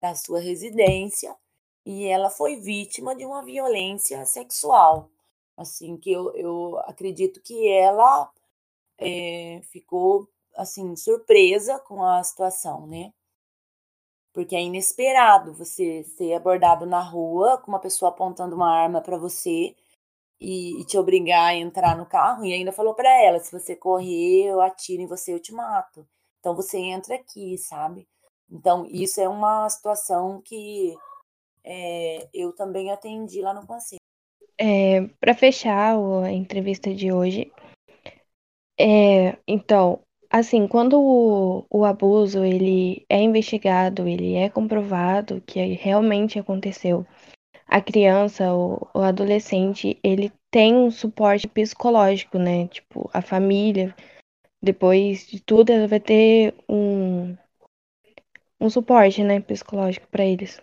da 0.00 0.14
sua 0.14 0.40
residência, 0.40 1.36
e 1.84 2.06
ela 2.06 2.30
foi 2.30 2.56
vítima 2.56 3.14
de 3.16 3.24
uma 3.24 3.42
violência 3.44 4.24
sexual. 4.26 5.10
Assim, 5.56 5.96
que 5.96 6.12
eu, 6.12 6.34
eu 6.36 6.78
acredito 6.80 7.40
que 7.42 7.68
ela 7.68 8.30
é, 8.98 9.60
ficou, 9.64 10.28
assim, 10.56 10.96
surpresa 10.96 11.78
com 11.80 12.02
a 12.04 12.22
situação, 12.24 12.86
né? 12.86 13.12
Porque 14.36 14.54
é 14.54 14.60
inesperado 14.60 15.54
você 15.54 16.04
ser 16.04 16.34
abordado 16.34 16.84
na 16.84 17.00
rua 17.00 17.56
com 17.56 17.72
uma 17.72 17.78
pessoa 17.78 18.10
apontando 18.10 18.54
uma 18.54 18.70
arma 18.70 19.00
para 19.00 19.16
você 19.16 19.74
e, 20.38 20.78
e, 20.78 20.84
te 20.84 20.98
obrigar 20.98 21.46
a 21.46 21.54
entrar 21.54 21.96
no 21.96 22.04
carro 22.04 22.44
e 22.44 22.52
ainda 22.52 22.70
falou 22.70 22.92
para 22.92 23.10
ela, 23.24 23.38
se 23.38 23.50
você 23.50 23.74
correr, 23.74 24.44
eu 24.44 24.60
atiro 24.60 25.00
em 25.00 25.06
você, 25.06 25.32
eu 25.32 25.40
te 25.40 25.54
mato. 25.54 26.06
Então 26.38 26.54
você 26.54 26.76
entra 26.76 27.14
aqui, 27.14 27.56
sabe? 27.56 28.06
Então 28.50 28.84
isso 28.90 29.18
é 29.22 29.26
uma 29.26 29.66
situação 29.70 30.42
que 30.44 30.94
é, 31.64 32.28
eu 32.34 32.54
também 32.54 32.90
atendi 32.90 33.40
lá 33.40 33.54
no 33.54 33.66
conselho. 33.66 34.02
É, 34.58 35.00
para 35.18 35.32
fechar 35.32 35.96
a 35.96 36.30
entrevista 36.30 36.92
de 36.92 37.10
hoje, 37.10 37.50
é, 38.78 39.38
então, 39.48 40.02
assim, 40.30 40.66
quando 40.66 41.00
o, 41.00 41.66
o 41.70 41.84
abuso 41.84 42.44
ele 42.44 43.04
é 43.08 43.20
investigado, 43.20 44.06
ele 44.06 44.34
é 44.34 44.48
comprovado 44.48 45.40
que 45.42 45.60
realmente 45.74 46.38
aconteceu, 46.38 47.06
a 47.66 47.80
criança 47.80 48.54
o 48.54 49.00
adolescente, 49.00 49.98
ele 50.02 50.32
tem 50.50 50.74
um 50.74 50.90
suporte 50.90 51.48
psicológico, 51.48 52.38
né? 52.38 52.68
Tipo, 52.68 53.10
a 53.12 53.20
família, 53.20 53.94
depois 54.62 55.26
de 55.26 55.40
tudo, 55.40 55.70
ela 55.70 55.88
vai 55.88 56.00
ter 56.00 56.54
um, 56.68 57.36
um 58.60 58.70
suporte, 58.70 59.22
né, 59.22 59.40
psicológico 59.40 60.06
para 60.08 60.24
eles. 60.24 60.60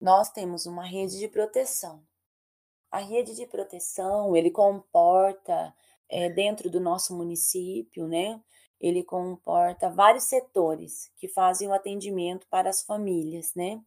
Nós 0.00 0.30
temos 0.30 0.66
uma 0.66 0.84
rede 0.84 1.18
de 1.18 1.28
proteção. 1.28 2.02
A 2.90 2.98
rede 2.98 3.34
de 3.34 3.46
proteção, 3.46 4.36
ele 4.36 4.50
comporta, 4.50 5.74
é, 6.08 6.28
dentro 6.30 6.70
do 6.70 6.80
nosso 6.80 7.16
município, 7.16 8.06
né? 8.06 8.40
Ele 8.80 9.02
comporta 9.02 9.90
vários 9.90 10.24
setores 10.24 11.10
que 11.16 11.28
fazem 11.28 11.68
o 11.68 11.72
atendimento 11.74 12.46
para 12.48 12.68
as 12.70 12.82
famílias, 12.82 13.54
né? 13.54 13.80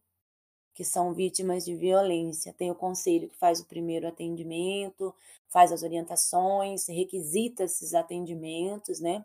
que 0.80 0.84
são 0.84 1.12
vítimas 1.12 1.64
de 1.64 1.76
violência. 1.76 2.54
Tem 2.54 2.70
o 2.70 2.74
conselho 2.74 3.28
que 3.28 3.36
faz 3.36 3.60
o 3.60 3.66
primeiro 3.66 4.08
atendimento, 4.08 5.14
faz 5.48 5.72
as 5.72 5.82
orientações, 5.82 6.88
requisita 6.88 7.64
esses 7.64 7.92
atendimentos, 7.92 8.98
né? 8.98 9.22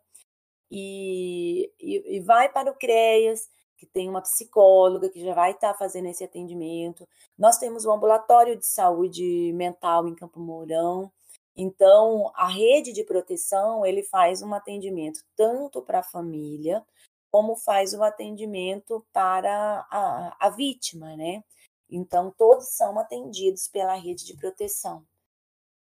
E, 0.69 1.71
e, 1.79 2.17
e 2.17 2.19
vai 2.19 2.51
para 2.51 2.69
o 2.69 2.75
CREAS, 2.75 3.47
que 3.77 3.86
tem 3.86 4.10
uma 4.10 4.21
psicóloga 4.21 5.10
que 5.10 5.23
já 5.23 5.34
vai 5.34 5.51
estar 5.51 5.71
tá 5.73 5.79
fazendo 5.79 6.08
esse 6.08 6.23
atendimento. 6.23 7.08
Nós 7.38 7.58
temos 7.58 7.86
um 7.86 7.91
ambulatório 7.93 8.58
de 8.58 8.65
saúde 8.65 9.53
mental 9.53 10.08
em 10.08 10.15
Campo 10.15 10.39
Mourão. 10.39 11.12
Então, 11.56 12.32
a 12.36 12.48
rede 12.48 12.91
de 12.91 13.04
proteção, 13.04 13.86
ele 13.86 14.04
faz 14.04 14.41
um 14.41 14.54
atendimento 14.54 15.22
tanto 15.36 15.82
para 15.82 16.00
a 16.00 16.04
família, 16.04 16.86
como 17.32 17.56
faz 17.56 17.94
o 17.94 18.04
atendimento 18.04 19.06
para 19.13 19.86
a, 19.89 20.36
a 20.39 20.50
vítima, 20.50 21.15
né? 21.15 21.44
Então, 21.89 22.34
todos 22.38 22.70
são 22.70 23.00
atendidos 23.00 23.68
pela 23.68 23.96
rede 23.96 24.26
de 24.26 24.36
proteção, 24.36 25.06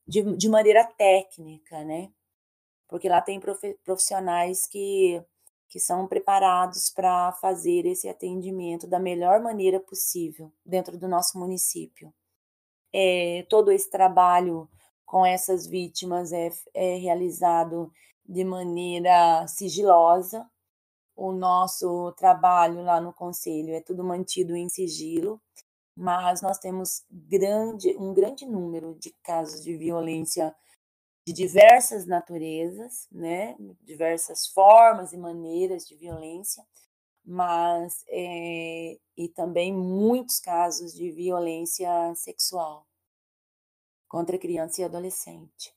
de, 0.08 0.22
de 0.36 0.50
maneira 0.50 0.86
técnica, 0.86 1.84
né? 1.84 2.12
Porque 2.88 3.10
lá 3.10 3.22
tem 3.22 3.40
profissionais 3.84 4.68
que, 4.68 5.24
que 5.68 5.80
são 5.80 6.08
preparados 6.08 6.92
para 6.92 7.32
fazer 7.34 7.86
esse 7.88 8.08
atendimento 8.08 8.86
da 8.86 9.00
melhor 9.00 9.40
maneira 9.42 9.80
possível 9.80 10.52
dentro 10.64 10.98
do 10.98 11.08
nosso 11.08 11.40
município. 11.40 12.14
É, 12.92 13.44
todo 13.50 13.72
esse 13.72 13.90
trabalho 13.90 14.70
com 15.14 15.24
essas 15.24 15.68
vítimas 15.68 16.34
é, 16.34 16.50
é 16.74 16.96
realizado 16.96 17.94
de 18.28 18.44
maneira 18.44 19.46
sigilosa, 19.46 20.44
o 21.16 21.32
nosso 21.32 22.12
trabalho 22.14 22.82
lá 22.82 23.00
no 23.00 23.14
conselho 23.14 23.76
é 23.76 23.80
tudo 23.80 24.04
mantido 24.04 24.56
em 24.56 24.68
sigilo, 24.68 25.40
mas 25.96 26.42
nós 26.42 26.58
temos 26.58 27.04
grande, 27.12 27.96
um 27.96 28.12
grande 28.12 28.48
número 28.48 28.96
de 28.96 29.14
casos 29.24 29.64
de 29.64 29.78
violência 29.78 30.52
de 31.28 31.32
diversas 31.32 32.08
naturezas, 32.08 33.08
né? 33.12 33.56
Diversas 33.84 34.48
formas 34.48 35.14
e 35.14 35.18
maneiras 35.18 35.86
de 35.88 35.96
violência, 35.96 36.66
mas 37.24 38.04
é, 38.10 38.98
e 39.16 39.30
também 39.30 39.72
muitos 39.72 40.40
casos 40.40 40.92
de 40.92 41.12
violência 41.12 42.16
sexual 42.16 42.88
contra 44.14 44.38
criança 44.38 44.80
e 44.80 44.84
adolescente. 44.84 45.74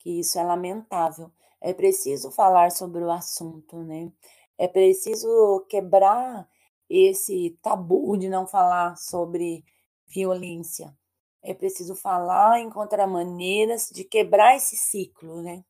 Que 0.00 0.18
isso 0.18 0.36
é 0.36 0.42
lamentável. 0.42 1.30
É 1.60 1.72
preciso 1.72 2.32
falar 2.32 2.72
sobre 2.72 3.04
o 3.04 3.10
assunto, 3.12 3.84
né? 3.84 4.12
É 4.58 4.66
preciso 4.66 5.64
quebrar 5.68 6.50
esse 6.90 7.56
tabu 7.62 8.16
de 8.16 8.28
não 8.28 8.48
falar 8.48 8.96
sobre 8.96 9.64
violência. 10.08 10.92
É 11.40 11.54
preciso 11.54 11.94
falar, 11.94 12.58
encontrar 12.58 13.06
maneiras 13.06 13.88
de 13.92 14.02
quebrar 14.02 14.56
esse 14.56 14.76
ciclo, 14.76 15.40
né? 15.40 15.64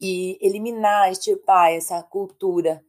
E 0.00 0.38
eliminar, 0.40 1.10
extirpar 1.10 1.70
essa 1.70 2.02
cultura 2.02 2.82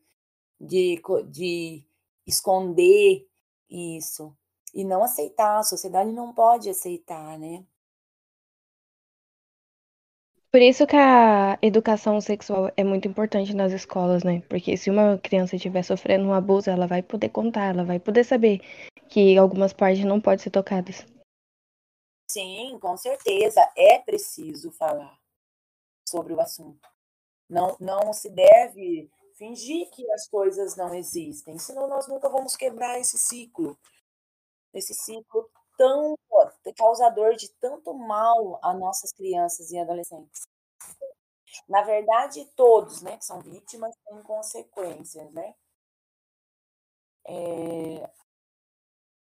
de, 0.58 1.02
de 1.28 1.86
esconder 2.26 3.28
isso 3.70 4.34
e 4.74 4.86
não 4.86 5.04
aceitar. 5.04 5.60
A 5.60 5.64
sociedade 5.64 6.14
não 6.14 6.34
pode 6.34 6.70
aceitar, 6.70 7.38
né? 7.38 7.66
Por 10.52 10.62
isso 10.64 10.88
que 10.88 10.96
a 10.96 11.60
educação 11.62 12.20
sexual 12.20 12.72
é 12.76 12.84
muito 12.84 13.08
importante 13.08 13.54
nas 13.54 13.72
escolas, 13.72 14.24
né? 14.24 14.42
Porque 14.50 14.76
se 14.76 14.90
uma 14.90 15.20
criança 15.20 15.56
estiver 15.56 15.84
sofrendo 15.84 16.26
um 16.26 16.34
abuso, 16.34 16.72
ela 16.72 16.88
vai 16.88 17.04
poder 17.04 17.30
contar, 17.30 17.76
ela 17.76 17.86
vai 17.86 18.00
poder 18.00 18.24
saber 18.24 18.60
que 19.10 19.38
algumas 19.38 19.74
partes 19.74 20.04
não 20.04 20.20
podem 20.20 20.40
ser 20.40 20.50
tocadas. 20.50 21.06
Sim, 22.32 22.80
com 22.80 22.98
certeza. 22.98 23.62
É 23.78 24.00
preciso 24.00 24.72
falar 24.72 25.20
sobre 26.08 26.34
o 26.34 26.42
assunto. 26.42 26.90
Não, 27.48 27.78
não 27.80 28.12
se 28.12 28.30
deve 28.30 29.08
fingir 29.36 29.90
que 29.92 30.10
as 30.12 30.28
coisas 30.28 30.76
não 30.76 30.94
existem, 30.94 31.58
senão 31.58 31.88
nós 31.88 32.08
nunca 32.08 32.28
vamos 32.28 32.56
quebrar 32.56 33.00
esse 33.00 33.18
ciclo. 33.18 33.78
Esse 34.74 34.94
ciclo 34.94 35.50
tão 35.80 36.18
causador 36.78 37.36
de 37.36 37.48
tanto 37.54 37.94
mal 37.94 38.60
a 38.62 38.74
nossas 38.74 39.14
crianças 39.14 39.72
e 39.72 39.80
adolescentes. 39.80 40.46
Na 41.68 41.82
verdade, 41.84 42.46
todos, 42.54 43.02
né, 43.02 43.18
que 43.18 43.24
são 43.24 43.40
vítimas 43.40 43.96
têm 44.06 44.22
consequências, 44.24 45.32
né? 45.32 45.56
É, 47.26 48.10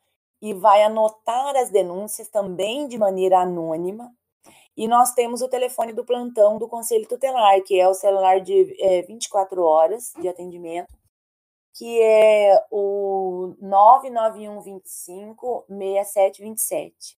e 0.42 0.52
vai 0.52 0.82
anotar 0.82 1.56
as 1.56 1.70
denúncias 1.70 2.28
também 2.28 2.88
de 2.88 2.98
maneira 2.98 3.40
anônima. 3.40 4.12
E 4.76 4.88
nós 4.88 5.12
temos 5.12 5.42
o 5.42 5.48
telefone 5.48 5.92
do 5.92 6.04
plantão 6.04 6.58
do 6.58 6.68
Conselho 6.68 7.06
Tutelar, 7.06 7.62
que 7.62 7.78
é 7.78 7.88
o 7.88 7.94
celular 7.94 8.40
de 8.40 8.74
é, 8.80 9.02
24 9.02 9.62
horas 9.62 10.12
de 10.18 10.28
atendimento, 10.28 10.99
que 11.72 12.02
é 12.02 12.66
o 12.70 13.54
99125 13.60 15.64
6727. 15.68 17.18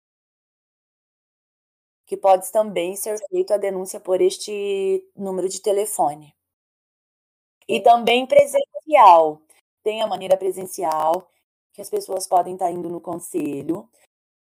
Que 2.05 2.17
pode 2.17 2.51
também 2.51 2.95
ser 2.95 3.17
feita 3.29 3.55
a 3.55 3.57
denúncia 3.57 3.99
por 3.99 4.21
este 4.21 5.03
número 5.15 5.47
de 5.47 5.61
telefone. 5.61 6.35
E 7.67 7.79
também 7.79 8.27
presencial. 8.27 9.41
Tem 9.83 10.01
a 10.01 10.07
maneira 10.07 10.37
presencial, 10.37 11.27
que 11.73 11.81
as 11.81 11.89
pessoas 11.89 12.27
podem 12.27 12.53
estar 12.53 12.69
indo 12.69 12.89
no 12.89 12.99
conselho, 12.99 13.89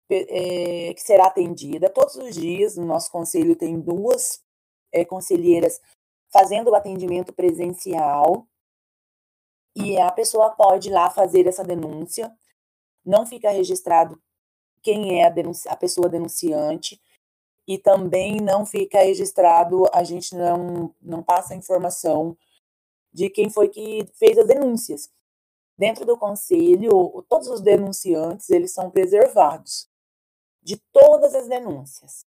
é, 0.09 0.93
que 0.93 1.01
será 1.01 1.27
atendida 1.27 1.89
todos 1.89 2.15
os 2.15 2.35
dias. 2.35 2.75
No 2.75 2.85
nosso 2.85 3.11
conselho 3.11 3.55
tem 3.55 3.79
duas 3.79 4.43
é, 4.91 5.05
conselheiras 5.05 5.79
fazendo 6.31 6.71
o 6.71 6.75
atendimento 6.75 7.33
presencial 7.33 8.48
e 9.79 9.97
a 9.97 10.11
pessoa 10.11 10.51
pode 10.51 10.89
ir 10.89 10.91
lá 10.91 11.09
fazer 11.09 11.47
essa 11.47 11.63
denúncia, 11.63 12.31
não 13.05 13.25
fica 13.25 13.49
registrado 13.49 14.21
quem 14.81 15.19
é 15.21 15.27
a, 15.27 15.33
a 15.67 15.75
pessoa 15.75 16.09
denunciante, 16.09 17.01
e 17.67 17.77
também 17.77 18.41
não 18.41 18.65
fica 18.65 18.99
registrado, 18.99 19.83
a 19.93 20.03
gente 20.03 20.35
não, 20.35 20.93
não 20.99 21.21
passa 21.21 21.53
informação 21.53 22.35
de 23.13 23.29
quem 23.29 23.47
foi 23.47 23.69
que 23.69 24.07
fez 24.15 24.39
as 24.39 24.47
denúncias. 24.47 25.09
Dentro 25.77 26.03
do 26.03 26.17
conselho, 26.17 27.23
todos 27.29 27.47
os 27.47 27.61
denunciantes, 27.61 28.49
eles 28.49 28.73
são 28.73 28.89
preservados 28.89 29.87
de 30.63 30.77
todas 30.91 31.35
as 31.35 31.47
denúncias. 31.47 32.25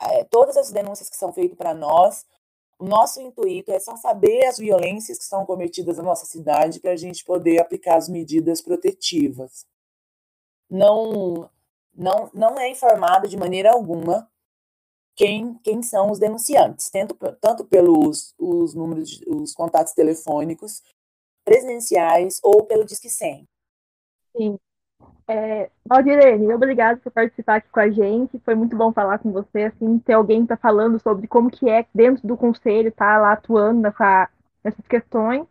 É, 0.00 0.24
todas 0.24 0.56
as 0.56 0.70
denúncias 0.72 1.10
que 1.10 1.16
são 1.16 1.32
feitas 1.32 1.56
para 1.56 1.74
nós, 1.74 2.24
o 2.78 2.84
nosso 2.84 3.20
intuito 3.20 3.70
é 3.72 3.80
só 3.80 3.96
saber 3.96 4.44
as 4.46 4.58
violências 4.58 5.18
que 5.18 5.24
são 5.24 5.46
cometidas 5.46 5.96
na 5.96 6.02
nossa 6.02 6.26
cidade 6.26 6.80
para 6.80 6.92
a 6.92 6.96
gente 6.96 7.24
poder 7.24 7.58
aplicar 7.58 7.96
as 7.96 8.08
medidas 8.08 8.60
protetivas. 8.60 9.66
Não, 10.68 11.48
não, 11.94 12.30
não 12.34 12.58
é 12.58 12.70
informado 12.70 13.28
de 13.28 13.36
maneira 13.36 13.72
alguma 13.72 14.30
quem, 15.14 15.54
quem 15.58 15.82
são 15.82 16.10
os 16.10 16.18
denunciantes, 16.18 16.90
tanto, 16.90 17.14
tanto 17.40 17.64
pelos 17.64 18.34
os 18.38 18.74
números, 18.74 19.22
os 19.26 19.54
contatos 19.54 19.94
telefônicos, 19.94 20.82
presenciais 21.44 22.38
ou 22.42 22.64
pelo 22.64 22.84
Disque 22.84 23.08
100. 23.08 23.48
Sim. 24.36 24.58
É, 25.28 25.68
Valdirene, 25.84 26.54
obrigada 26.54 27.00
por 27.00 27.10
participar 27.10 27.56
aqui 27.56 27.68
com 27.68 27.80
a 27.80 27.90
gente. 27.90 28.38
Foi 28.44 28.54
muito 28.54 28.76
bom 28.76 28.92
falar 28.92 29.18
com 29.18 29.32
você, 29.32 29.64
assim, 29.64 29.98
ter 29.98 30.12
alguém 30.12 30.42
que 30.42 30.48
tá 30.48 30.56
falando 30.56 31.00
sobre 31.00 31.26
como 31.26 31.50
que 31.50 31.68
é 31.68 31.84
dentro 31.92 32.26
do 32.26 32.36
conselho, 32.36 32.92
tá 32.92 33.18
lá 33.18 33.32
atuando 33.32 33.80
nessa, 33.80 34.30
nessas 34.62 34.86
questões. 34.86 35.44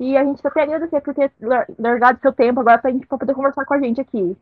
E 0.00 0.16
a 0.16 0.24
gente 0.24 0.40
só 0.40 0.50
tem 0.50 0.62
agradecer 0.62 1.00
por 1.02 1.14
ter 1.14 1.30
largado 1.78 2.18
seu 2.20 2.32
tempo 2.32 2.60
agora 2.60 2.78
para 2.78 2.90
a 2.90 2.92
gente 2.92 3.06
poder 3.06 3.34
conversar 3.34 3.64
com 3.64 3.74
a 3.74 3.80
gente 3.80 4.00
aqui. 4.00 4.36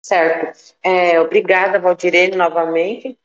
Certo. 0.00 0.74
É, 0.82 1.20
obrigada, 1.20 1.80
Valdirene, 1.80 2.36
novamente, 2.36 3.18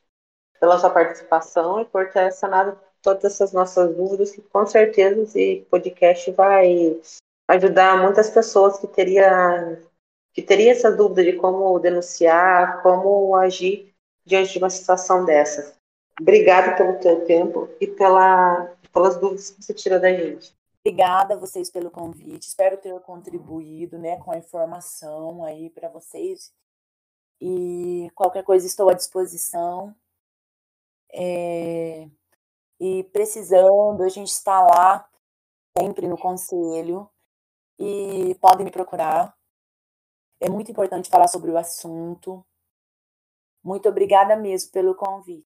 pela 0.59 0.79
sua 0.79 0.89
participação 0.89 1.81
e 1.81 1.85
por 1.85 2.09
ter 2.09 2.31
sanado 2.31 2.77
todas 3.01 3.25
essas 3.25 3.53
nossas 3.53 3.95
dúvidas, 3.95 4.31
que 4.31 4.41
com 4.41 4.65
certeza 4.65 5.21
esse 5.21 5.65
podcast 5.69 6.31
vai 6.31 6.99
ajudar 7.49 7.99
muitas 7.99 8.29
pessoas 8.29 8.77
que 8.77 8.87
teria 8.87 9.81
que 10.31 10.43
teria 10.43 10.71
essa 10.71 10.91
dúvida 10.91 11.23
de 11.23 11.33
como 11.33 11.77
denunciar, 11.79 12.83
como 12.83 13.35
agir 13.35 13.93
diante 14.23 14.53
de 14.53 14.59
uma 14.59 14.69
situação 14.69 15.25
dessa. 15.25 15.75
Obrigada 16.21 16.77
pelo 16.77 16.99
teu 16.99 17.25
tempo 17.25 17.67
e 17.81 17.87
pela, 17.87 18.71
pelas 18.93 19.17
dúvidas 19.17 19.49
que 19.49 19.63
você 19.63 19.73
tira 19.73 19.99
da 19.99 20.13
gente. 20.13 20.55
Obrigada 20.85 21.33
a 21.33 21.37
vocês 21.37 21.71
pelo 21.71 21.89
convite. 21.89 22.47
Espero 22.47 22.77
ter 22.77 22.97
contribuído, 23.01 23.97
né, 23.97 24.17
com 24.17 24.31
a 24.31 24.37
informação 24.37 25.43
aí 25.43 25.71
para 25.71 25.89
vocês. 25.89 26.53
E 27.41 28.09
qualquer 28.13 28.43
coisa 28.43 28.67
estou 28.67 28.89
à 28.89 28.93
disposição. 28.93 29.95
É... 31.11 32.07
E 32.79 33.03
precisando, 33.05 34.03
a 34.03 34.09
gente 34.09 34.29
está 34.29 34.61
lá 34.61 35.09
sempre 35.75 36.07
no 36.07 36.17
conselho 36.17 37.09
e 37.79 38.35
podem 38.35 38.65
me 38.65 38.71
procurar. 38.71 39.35
É 40.39 40.49
muito 40.49 40.71
importante 40.71 41.09
falar 41.09 41.27
sobre 41.27 41.51
o 41.51 41.57
assunto. 41.57 42.45
Muito 43.63 43.89
obrigada 43.89 44.35
mesmo 44.35 44.71
pelo 44.71 44.95
convite. 44.95 45.48